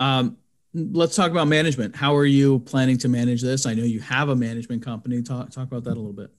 Um, 0.00 0.36
let's 0.74 1.14
talk 1.14 1.30
about 1.30 1.46
management. 1.46 1.94
How 1.94 2.16
are 2.16 2.26
you 2.26 2.58
planning 2.58 2.98
to 2.98 3.08
manage 3.08 3.42
this? 3.42 3.66
I 3.66 3.74
know 3.74 3.84
you 3.84 4.00
have 4.00 4.30
a 4.30 4.36
management 4.36 4.84
company. 4.84 5.22
Talk 5.22 5.50
talk 5.50 5.68
about 5.68 5.84
that 5.84 5.94
a 5.94 6.00
little 6.00 6.12
bit. 6.12 6.32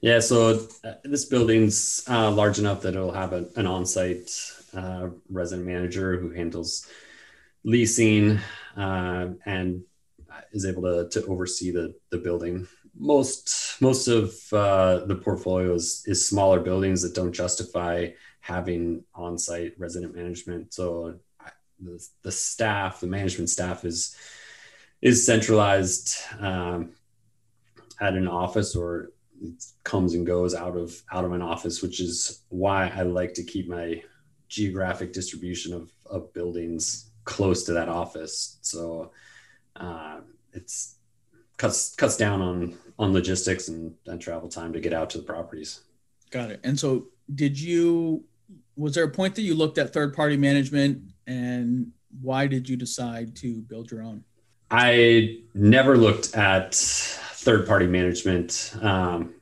Yeah, 0.00 0.20
so 0.20 0.68
uh, 0.84 0.94
this 1.04 1.24
building's 1.24 2.04
uh, 2.08 2.30
large 2.30 2.58
enough 2.58 2.82
that 2.82 2.94
it'll 2.94 3.12
have 3.12 3.32
a, 3.32 3.46
an 3.56 3.66
on-site 3.66 4.30
uh, 4.74 5.08
resident 5.30 5.66
manager 5.66 6.18
who 6.18 6.30
handles 6.30 6.86
leasing 7.64 8.38
uh, 8.76 9.28
and 9.46 9.82
is 10.52 10.66
able 10.66 10.82
to, 10.82 11.08
to 11.08 11.26
oversee 11.26 11.70
the, 11.70 11.94
the 12.10 12.18
building 12.18 12.66
most 12.96 13.76
most 13.80 14.08
of 14.08 14.34
uh, 14.52 15.04
the 15.06 15.16
portfolio 15.16 15.74
is, 15.74 16.04
is 16.06 16.28
smaller 16.28 16.60
buildings 16.60 17.02
that 17.02 17.14
don't 17.14 17.32
justify 17.32 18.08
having 18.40 19.02
on-site 19.14 19.74
resident 19.78 20.14
management. 20.14 20.72
So 20.72 21.18
the, 21.80 22.06
the 22.22 22.32
staff, 22.32 23.00
the 23.00 23.06
management 23.06 23.50
staff 23.50 23.84
is 23.84 24.16
is 25.02 25.26
centralized 25.26 26.16
um, 26.38 26.92
at 28.00 28.14
an 28.14 28.28
office 28.28 28.76
or 28.76 29.10
comes 29.84 30.14
and 30.14 30.26
goes 30.26 30.54
out 30.54 30.76
of 30.76 31.02
out 31.12 31.24
of 31.24 31.32
an 31.32 31.42
office, 31.42 31.82
which 31.82 32.00
is 32.00 32.42
why 32.48 32.92
I 32.94 33.02
like 33.02 33.34
to 33.34 33.42
keep 33.42 33.68
my 33.68 34.02
geographic 34.48 35.12
distribution 35.12 35.72
of, 35.74 35.90
of 36.06 36.32
buildings 36.32 37.10
close 37.24 37.64
to 37.64 37.72
that 37.72 37.88
office. 37.88 38.58
So 38.60 39.10
uh, 39.76 40.20
it's 40.52 40.96
cuts 41.56 41.94
cuts 41.94 42.16
down 42.16 42.40
on 42.40 42.74
on 42.98 43.12
logistics 43.12 43.68
and, 43.68 43.94
and 44.06 44.20
travel 44.20 44.48
time 44.48 44.72
to 44.72 44.80
get 44.80 44.92
out 44.92 45.10
to 45.10 45.18
the 45.18 45.24
properties. 45.24 45.80
Got 46.30 46.50
it. 46.50 46.60
And 46.64 46.78
so 46.78 47.06
did 47.34 47.58
you 47.58 48.24
was 48.76 48.94
there 48.94 49.04
a 49.04 49.10
point 49.10 49.34
that 49.36 49.42
you 49.42 49.54
looked 49.54 49.78
at 49.78 49.92
third 49.92 50.14
party 50.14 50.36
management 50.36 51.02
and 51.26 51.92
why 52.20 52.46
did 52.46 52.68
you 52.68 52.76
decide 52.76 53.34
to 53.36 53.60
build 53.62 53.90
your 53.90 54.02
own? 54.02 54.24
I 54.70 55.38
never 55.54 55.96
looked 55.96 56.34
at 56.34 56.74
third 57.44 57.66
party 57.66 57.86
management. 57.86 58.74
Um, 58.80 59.34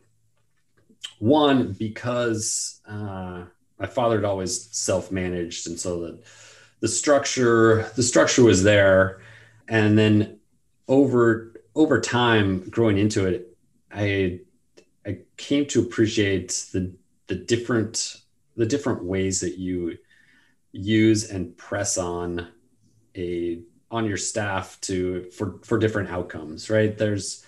one, 1.18 1.72
because 1.72 2.80
uh, 2.86 3.44
my 3.78 3.86
father 3.86 4.16
had 4.16 4.24
always 4.24 4.68
self 4.76 5.12
managed. 5.12 5.68
And 5.68 5.78
so 5.78 6.00
the, 6.00 6.22
the 6.80 6.88
structure, 6.88 7.90
the 7.96 8.02
structure 8.02 8.42
was 8.42 8.62
there. 8.62 9.20
And 9.68 9.96
then 9.96 10.40
over, 10.88 11.54
over 11.74 12.00
time 12.00 12.68
growing 12.68 12.98
into 12.98 13.26
it, 13.26 13.56
I, 13.92 14.40
I 15.06 15.18
came 15.36 15.66
to 15.66 15.80
appreciate 15.80 16.66
the, 16.72 16.94
the 17.28 17.36
different, 17.36 18.22
the 18.56 18.66
different 18.66 19.04
ways 19.04 19.40
that 19.40 19.58
you 19.58 19.96
use 20.72 21.30
and 21.30 21.56
press 21.56 21.98
on 21.98 22.48
a 23.16 23.60
on 23.90 24.06
your 24.06 24.16
staff 24.16 24.80
to 24.80 25.24
for 25.30 25.58
for 25.62 25.78
different 25.78 26.08
outcomes 26.08 26.70
right 26.70 26.96
there's 26.96 27.44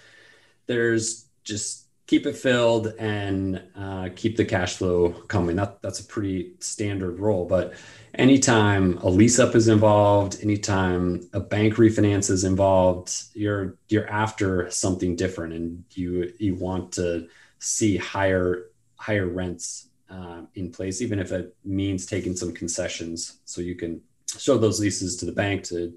there's 0.66 1.26
just 1.44 1.86
keep 2.06 2.26
it 2.26 2.36
filled 2.36 2.88
and 2.98 3.62
uh, 3.76 4.08
keep 4.14 4.36
the 4.36 4.44
cash 4.44 4.76
flow 4.76 5.10
coming. 5.28 5.56
That 5.56 5.80
that's 5.82 6.00
a 6.00 6.04
pretty 6.04 6.54
standard 6.60 7.18
role 7.18 7.46
but 7.46 7.74
anytime 8.14 8.98
a 8.98 9.08
lease 9.08 9.38
up 9.38 9.54
is 9.54 9.68
involved 9.68 10.38
anytime 10.42 11.28
a 11.32 11.40
bank 11.40 11.74
refinance 11.74 12.30
is 12.30 12.44
involved 12.44 13.24
you're 13.34 13.76
you're 13.88 14.08
after 14.08 14.70
something 14.70 15.16
different 15.16 15.52
and 15.52 15.84
you 15.94 16.32
you 16.38 16.54
want 16.54 16.92
to 16.92 17.26
see 17.58 17.96
higher 17.96 18.66
higher 18.96 19.26
rents 19.26 19.88
uh, 20.10 20.42
in 20.54 20.70
place, 20.70 21.02
even 21.02 21.18
if 21.18 21.32
it 21.32 21.56
means 21.64 22.06
taking 22.06 22.36
some 22.36 22.52
concessions. 22.52 23.38
So 23.44 23.60
you 23.60 23.74
can 23.74 24.00
show 24.38 24.58
those 24.58 24.80
leases 24.80 25.16
to 25.16 25.26
the 25.26 25.32
bank 25.32 25.64
to 25.64 25.92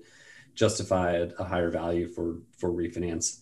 justify 0.55 1.11
a, 1.11 1.29
a 1.39 1.43
higher 1.43 1.69
value 1.69 2.07
for 2.07 2.37
for 2.57 2.69
refinance, 2.69 3.39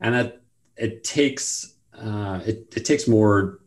and 0.00 0.14
that 0.14 0.42
it 0.76 1.04
takes 1.04 1.74
uh, 1.96 2.40
it, 2.44 2.72
it 2.76 2.84
takes 2.84 3.06
more 3.06 3.60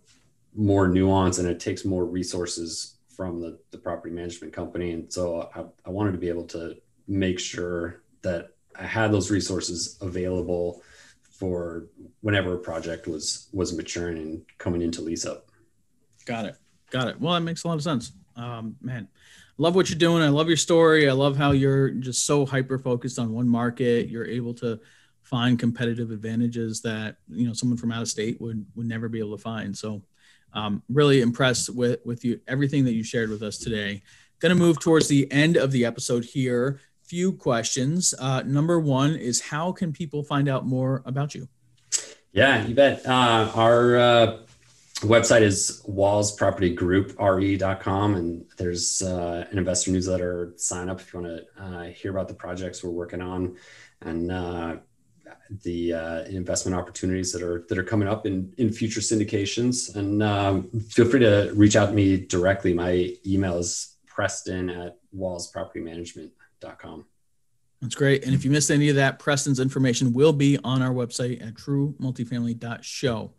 more 0.55 0.87
nuance 0.87 1.37
and 1.37 1.47
it 1.47 1.59
takes 1.59 1.85
more 1.85 2.05
resources 2.05 2.97
from 3.15 3.39
the, 3.39 3.57
the 3.71 3.77
property 3.77 4.13
management 4.13 4.53
company. 4.53 4.91
And 4.91 5.11
so 5.11 5.49
I, 5.55 5.63
I 5.85 5.89
wanted 5.89 6.11
to 6.13 6.17
be 6.17 6.29
able 6.29 6.45
to 6.45 6.75
make 7.07 7.39
sure 7.39 8.01
that 8.21 8.49
I 8.77 8.83
had 8.83 9.11
those 9.11 9.31
resources 9.31 9.97
available 10.01 10.81
for 11.21 11.87
whenever 12.21 12.55
a 12.55 12.59
project 12.59 13.07
was 13.07 13.49
was 13.53 13.73
maturing 13.73 14.17
and 14.17 14.41
coming 14.57 14.81
into 14.81 15.01
lease 15.01 15.25
up. 15.25 15.49
Got 16.25 16.45
it. 16.45 16.55
Got 16.89 17.07
it. 17.07 17.19
Well, 17.19 17.33
that 17.33 17.41
makes 17.41 17.63
a 17.63 17.67
lot 17.67 17.75
of 17.75 17.83
sense. 17.83 18.11
Um, 18.35 18.75
man, 18.81 19.07
love 19.57 19.75
what 19.75 19.89
you're 19.89 19.99
doing. 19.99 20.23
I 20.23 20.29
love 20.29 20.47
your 20.47 20.57
story. 20.57 21.09
I 21.09 21.13
love 21.13 21.37
how 21.37 21.51
you're 21.51 21.89
just 21.89 22.25
so 22.25 22.45
hyper 22.45 22.77
focused 22.77 23.19
on 23.19 23.33
one 23.33 23.47
market. 23.47 24.09
You're 24.09 24.25
able 24.25 24.53
to 24.55 24.79
find 25.27 25.59
competitive 25.59 26.11
advantages 26.11 26.81
that 26.81 27.17
you 27.29 27.47
know 27.47 27.53
someone 27.53 27.77
from 27.77 27.91
out 27.91 28.01
of 28.01 28.07
state 28.07 28.39
would 28.39 28.65
would 28.75 28.87
never 28.87 29.09
be 29.09 29.19
able 29.19 29.35
to 29.35 29.41
find. 29.41 29.77
So, 29.77 30.01
um, 30.53 30.81
really 30.89 31.21
impressed 31.21 31.73
with 31.73 31.99
with 32.05 32.23
you 32.23 32.39
everything 32.47 32.85
that 32.85 32.93
you 32.93 33.03
shared 33.03 33.29
with 33.29 33.43
us 33.43 33.57
today. 33.57 34.01
Going 34.39 34.55
to 34.55 34.61
move 34.61 34.79
towards 34.79 35.07
the 35.07 35.29
end 35.31 35.57
of 35.57 35.71
the 35.71 35.85
episode 35.85 36.23
here. 36.23 36.79
Few 37.03 37.33
questions. 37.33 38.13
Uh, 38.19 38.43
number 38.45 38.79
one 38.79 39.15
is 39.15 39.41
how 39.41 39.71
can 39.71 39.91
people 39.91 40.23
find 40.23 40.47
out 40.47 40.65
more 40.65 41.01
about 41.05 41.33
you? 41.33 41.47
Yeah, 42.31 42.65
you 42.65 42.75
bet. 42.75 43.03
Uh, 43.05 43.51
our 43.55 43.97
uh, 43.97 44.37
website 45.01 45.41
is 45.41 45.81
wallspropertygroup.re.com 45.89 48.15
and 48.15 48.45
there's 48.57 49.01
uh, 49.01 49.45
an 49.49 49.57
investor 49.57 49.91
newsletter 49.91 50.53
sign 50.57 50.89
up 50.89 50.99
if 50.99 51.13
you 51.13 51.21
want 51.21 51.37
to 51.37 51.45
uh, 51.63 51.83
hear 51.85 52.11
about 52.11 52.27
the 52.27 52.33
projects 52.33 52.83
we're 52.83 52.91
working 52.91 53.21
on 53.21 53.55
and 54.01 54.31
uh, 54.31 54.75
the 55.63 55.93
uh, 55.93 56.23
investment 56.23 56.77
opportunities 56.77 57.31
that 57.31 57.41
are 57.41 57.65
that 57.69 57.77
are 57.77 57.83
coming 57.83 58.07
up 58.07 58.25
in 58.25 58.53
in 58.57 58.71
future 58.71 59.01
syndications 59.01 59.95
and 59.95 60.21
um, 60.23 60.69
feel 60.89 61.09
free 61.09 61.19
to 61.19 61.51
reach 61.55 61.75
out 61.75 61.87
to 61.87 61.93
me 61.93 62.17
directly 62.17 62.73
my 62.73 63.13
email 63.25 63.57
is 63.57 63.97
preston 64.05 64.69
at 64.69 64.97
wallspropertymanagement.com 65.15 67.05
that's 67.81 67.95
great. 67.95 68.25
And 68.25 68.33
if 68.33 68.43
you 68.43 68.51
missed 68.51 68.71
any 68.71 68.89
of 68.89 68.95
that, 68.95 69.19
Preston's 69.19 69.59
information 69.59 70.13
will 70.13 70.33
be 70.33 70.57
on 70.63 70.81
our 70.81 70.91
website 70.91 71.45
at 71.45 71.53
truemultifamily.show. 71.53 73.33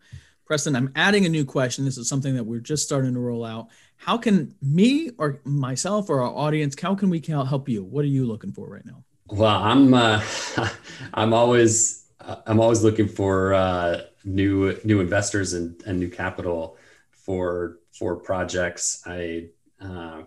Preston, 0.46 0.77
I'm 0.77 0.92
adding 0.94 1.27
a 1.27 1.29
new 1.29 1.44
question. 1.44 1.85
This 1.85 1.98
is 1.98 2.09
something 2.09 2.35
that 2.37 2.44
we're 2.44 2.61
just 2.61 2.85
starting 2.85 3.14
to 3.14 3.20
roll 3.20 3.44
out. 3.44 3.68
How 3.96 4.16
can 4.16 4.55
me 4.62 5.11
or 5.18 5.40
myself 5.44 6.09
or 6.09 6.22
our 6.22 6.35
audience, 6.35 6.81
how 6.81 6.94
can 6.94 7.11
we 7.11 7.20
help 7.20 7.68
you? 7.68 7.85
What 7.85 8.05
are 8.05 8.09
you 8.09 8.27
looking 8.27 8.53
for 8.53 8.68
right 8.68 8.87
now? 8.87 9.05
Well, 9.31 9.62
I'm 9.62 9.93
uh, 9.93 10.23
I'm 11.14 11.33
always 11.33 12.07
I'm 12.47 12.61
always 12.61 12.83
looking 12.83 13.09
for 13.09 13.55
uh, 13.55 14.03
new 14.25 14.79
new 14.85 15.01
investors 15.01 15.53
and, 15.53 15.81
and 15.87 15.99
new 15.99 16.09
capital 16.09 16.77
for 17.12 17.79
for 17.99 18.17
projects. 18.17 19.03
I, 19.07 19.49
uh, 19.81 20.23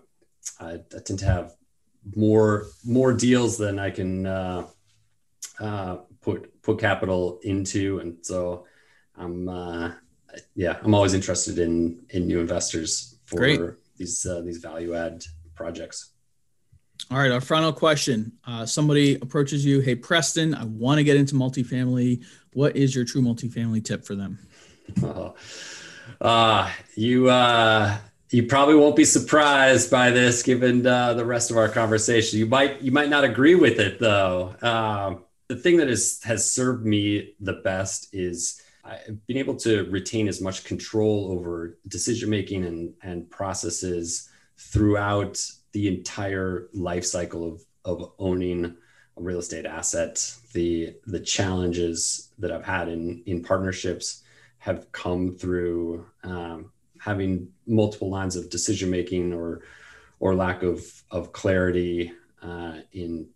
I, 0.60 0.72
I 0.74 0.98
tend 1.04 1.18
to 1.20 1.24
have 1.24 1.54
more 2.14 2.66
more 2.84 3.12
deals 3.12 3.58
than 3.58 3.78
I 3.78 3.90
can 3.90 4.26
uh, 4.26 4.66
uh, 5.58 5.96
put 6.20 6.62
put 6.62 6.78
capital 6.78 7.40
into, 7.42 7.98
and 7.98 8.16
so 8.22 8.66
I'm 9.16 9.48
uh, 9.48 9.92
yeah, 10.54 10.78
I'm 10.82 10.94
always 10.94 11.14
interested 11.14 11.58
in 11.58 12.04
in 12.10 12.26
new 12.26 12.40
investors 12.40 13.18
for 13.24 13.38
Great. 13.38 13.60
these 13.96 14.24
uh, 14.26 14.42
these 14.42 14.58
value 14.58 14.94
add 14.94 15.24
projects. 15.54 16.11
All 17.10 17.18
right, 17.18 17.30
our 17.30 17.40
final 17.40 17.72
question. 17.72 18.32
Uh, 18.46 18.64
somebody 18.64 19.16
approaches 19.16 19.64
you, 19.64 19.80
hey 19.80 19.94
Preston, 19.94 20.54
I 20.54 20.64
want 20.64 20.98
to 20.98 21.04
get 21.04 21.16
into 21.16 21.34
multifamily. 21.34 22.24
What 22.54 22.76
is 22.76 22.94
your 22.94 23.04
true 23.04 23.22
multifamily 23.22 23.84
tip 23.84 24.04
for 24.04 24.14
them? 24.14 24.38
Oh, 25.02 25.34
uh, 26.20 26.70
you 26.94 27.28
uh, 27.28 27.98
you 28.30 28.46
probably 28.46 28.76
won't 28.76 28.96
be 28.96 29.04
surprised 29.04 29.90
by 29.90 30.10
this, 30.10 30.42
given 30.42 30.86
uh, 30.86 31.14
the 31.14 31.24
rest 31.24 31.50
of 31.50 31.56
our 31.56 31.68
conversation. 31.68 32.38
You 32.38 32.46
might 32.46 32.80
you 32.80 32.92
might 32.92 33.08
not 33.08 33.24
agree 33.24 33.54
with 33.56 33.78
it 33.78 33.98
though. 33.98 34.54
Uh, 34.62 35.16
the 35.48 35.56
thing 35.56 35.76
that 35.78 35.88
is 35.88 36.22
has 36.22 36.50
served 36.50 36.86
me 36.86 37.34
the 37.40 37.54
best 37.54 38.08
is 38.14 38.62
been 39.26 39.36
able 39.36 39.56
to 39.56 39.84
retain 39.90 40.28
as 40.28 40.40
much 40.40 40.64
control 40.64 41.30
over 41.30 41.78
decision 41.88 42.28
making 42.30 42.64
and, 42.64 42.94
and 43.02 43.30
processes 43.30 44.28
throughout 44.56 45.38
the 45.72 45.88
entire 45.88 46.68
life 46.72 47.04
cycle 47.04 47.46
of, 47.46 47.64
of 47.84 48.12
owning 48.18 48.76
a 49.16 49.22
real 49.22 49.38
estate 49.38 49.66
asset. 49.66 50.34
The 50.52 50.94
the 51.06 51.20
challenges 51.20 52.30
that 52.38 52.52
I've 52.52 52.64
had 52.64 52.88
in 52.88 53.22
in 53.26 53.42
partnerships 53.42 54.22
have 54.58 54.90
come 54.92 55.34
through 55.34 56.06
um, 56.22 56.70
having 56.98 57.48
multiple 57.66 58.10
lines 58.10 58.36
of 58.36 58.50
decision 58.50 58.90
making 58.90 59.32
or 59.32 59.62
or 60.20 60.34
lack 60.34 60.62
of 60.62 61.02
of 61.10 61.32
clarity 61.32 62.12
uh, 62.42 62.76
in 62.92 63.28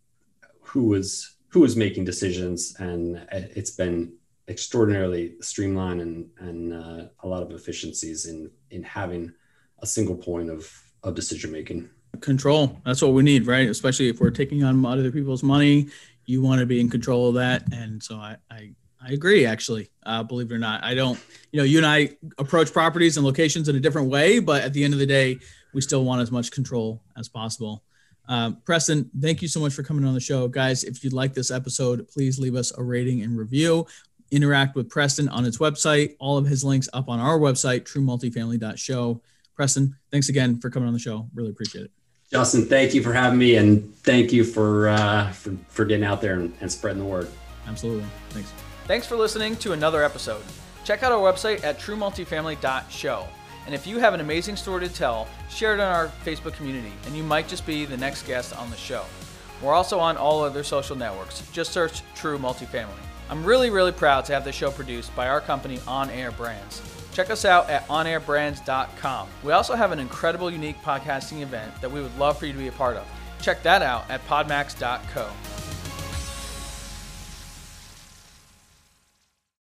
who 0.61 0.85
was 0.85 1.37
who 1.49 1.61
was 1.61 1.77
making 1.77 2.05
decisions, 2.05 2.77
and 2.79 3.27
it's 3.33 3.71
been 3.71 4.13
extraordinarily 4.49 5.35
streamlined 5.41 6.01
and 6.01 6.31
and 6.39 6.73
uh, 6.73 7.07
a 7.21 7.29
lot 7.29 7.43
of 7.43 7.51
efficiencies 7.51 8.27
in 8.27 8.51
in 8.71 8.83
having 8.83 9.33
a 9.81 9.87
single 9.87 10.17
point 10.17 10.51
of 10.51 10.71
of 11.03 11.15
decision 11.15 11.51
making. 11.51 11.89
Control. 12.21 12.81
That's 12.85 13.03
what 13.03 13.13
we 13.13 13.23
need, 13.23 13.47
right? 13.47 13.69
Especially 13.69 14.09
if 14.09 14.21
we're 14.21 14.31
taking 14.31 14.65
on 14.65 14.85
other 14.85 15.11
people's 15.11 15.43
money, 15.43 15.89
you 16.25 16.43
want 16.43 16.61
to 16.61 16.67
be 16.67 16.81
in 16.81 16.89
control 16.89 17.29
of 17.29 17.35
that. 17.35 17.65
And 17.73 18.03
so 18.03 18.17
I 18.17 18.37
I, 18.51 18.73
I 19.01 19.13
agree. 19.13 19.45
Actually, 19.47 19.91
uh, 20.05 20.23
believe 20.23 20.51
it 20.51 20.55
or 20.55 20.59
not, 20.59 20.83
I 20.83 20.95
don't. 20.95 21.21
You 21.53 21.59
know, 21.59 21.65
you 21.65 21.79
and 21.79 21.87
I 21.87 22.17
approach 22.39 22.73
properties 22.73 23.17
and 23.17 23.27
locations 23.27 23.69
in 23.69 23.77
a 23.77 23.81
different 23.81 24.11
way, 24.11 24.39
but 24.39 24.63
at 24.63 24.73
the 24.73 24.83
end 24.83 24.95
of 24.95 25.01
the 25.01 25.07
day, 25.07 25.39
we 25.75 25.81
still 25.81 26.05
want 26.05 26.23
as 26.23 26.31
much 26.31 26.51
control 26.51 27.03
as 27.19 27.29
possible. 27.29 27.83
Um, 28.29 28.61
Preston, 28.65 29.11
thank 29.21 29.41
you 29.43 29.47
so 29.47 29.61
much 29.61 29.73
for 29.73 29.85
coming 29.85 30.05
on 30.05 30.15
the 30.15 30.21
show. 30.21 30.49
Guys, 30.49 30.83
if 30.83 31.05
you'd 31.05 31.13
like 31.13 31.33
this 31.33 31.53
episode, 31.53 32.09
please 32.09 32.41
leave 32.41 32.57
us 32.57 32.77
a 32.77 32.83
rating 32.83 33.23
and 33.23 33.39
review 33.39 33.87
interact 34.31 34.75
with 34.75 34.89
Preston 34.89 35.29
on 35.29 35.45
his 35.45 35.59
website. 35.59 36.17
All 36.19 36.39
of 36.39 36.47
his 36.47 36.65
links 36.65 36.89
up 36.93 37.09
on 37.09 37.21
our 37.21 37.39
website, 37.39 37.83
truemultifamily.show. 37.83 39.21
Preston, 39.57 39.97
thanks 40.11 40.29
again 40.29 40.61
for 40.61 40.71
coming 40.71 40.87
on 40.87 40.93
the 40.93 41.01
show. 41.01 41.29
Really 41.35 41.51
appreciate 41.51 41.87
it. 41.87 41.91
Justin, 42.31 42.67
thank 42.67 42.93
you 42.93 43.03
for 43.03 43.13
having 43.13 43.39
me, 43.39 43.57
and 43.57 43.95
thank 43.99 44.33
you 44.33 44.45
for 44.45 44.89
uh, 44.89 45.31
for, 45.33 45.57
for 45.69 45.85
getting 45.85 46.05
out 46.05 46.21
there 46.21 46.35
and, 46.35 46.55
and 46.61 46.71
spreading 46.71 46.99
the 46.99 47.09
word. 47.09 47.29
Absolutely. 47.67 48.05
Thanks. 48.31 48.53
Thanks 48.87 49.07
for 49.07 49.17
listening 49.17 49.57
to 49.57 49.73
another 49.73 50.03
episode. 50.03 50.43
Check 50.85 51.03
out 51.03 51.11
our 51.11 51.19
website 51.19 51.65
at 51.65 51.81
truemultifamily.show. 51.81 53.27
And 53.67 53.75
if 53.75 53.87
you 53.87 53.99
have 53.99 54.15
an 54.15 54.21
amazing 54.21 54.55
story 54.55 54.87
to 54.87 54.93
tell, 54.93 55.27
share 55.51 55.75
it 55.75 55.81
on 55.81 55.93
our 55.93 56.09
Facebook 56.25 56.53
community, 56.55 56.93
and 57.05 57.17
you 57.17 57.25
might 57.25 57.49
just 57.49 57.67
be 57.67 57.85
the 57.85 57.97
next 57.97 58.23
guest 58.25 58.57
on 58.57 58.71
the 58.71 58.77
show. 58.77 59.05
We're 59.61 59.75
also 59.75 59.99
on 59.99 60.17
all 60.17 60.45
other 60.45 60.63
social 60.63 60.95
networks. 60.95 61.43
Just 61.51 61.73
search 61.73 62.03
True 62.15 62.39
Multifamily. 62.39 62.91
I'm 63.29 63.45
really, 63.45 63.71
really 63.71 63.91
proud 63.91 64.25
to 64.27 64.35
have 64.35 64.45
this 64.45 64.55
show 64.55 64.71
produced 64.71 65.15
by 65.17 65.27
our 65.29 65.41
company 65.41 65.81
On 65.89 66.09
Air 66.11 66.31
Brands. 66.31 66.81
Check 67.17 67.31
us 67.31 67.47
out 67.47 67.71
at 67.71 67.89
onairbrands.com. 67.89 69.29
We 69.43 69.53
also 69.53 69.75
have 69.75 69.91
an 69.91 69.99
incredible, 69.99 70.51
unique 70.51 70.77
podcasting 70.83 71.41
event 71.41 71.73
that 71.81 71.91
we 71.91 72.03
would 72.03 72.15
love 72.19 72.39
for 72.39 72.45
you 72.45 72.53
to 72.53 72.59
be 72.59 72.69
a 72.69 72.73
part 72.73 72.99
of. 72.99 73.07
Check 73.41 73.63
that 73.63 73.81
out 73.81 74.05
at 74.11 74.23
podmax.co. 74.27 75.27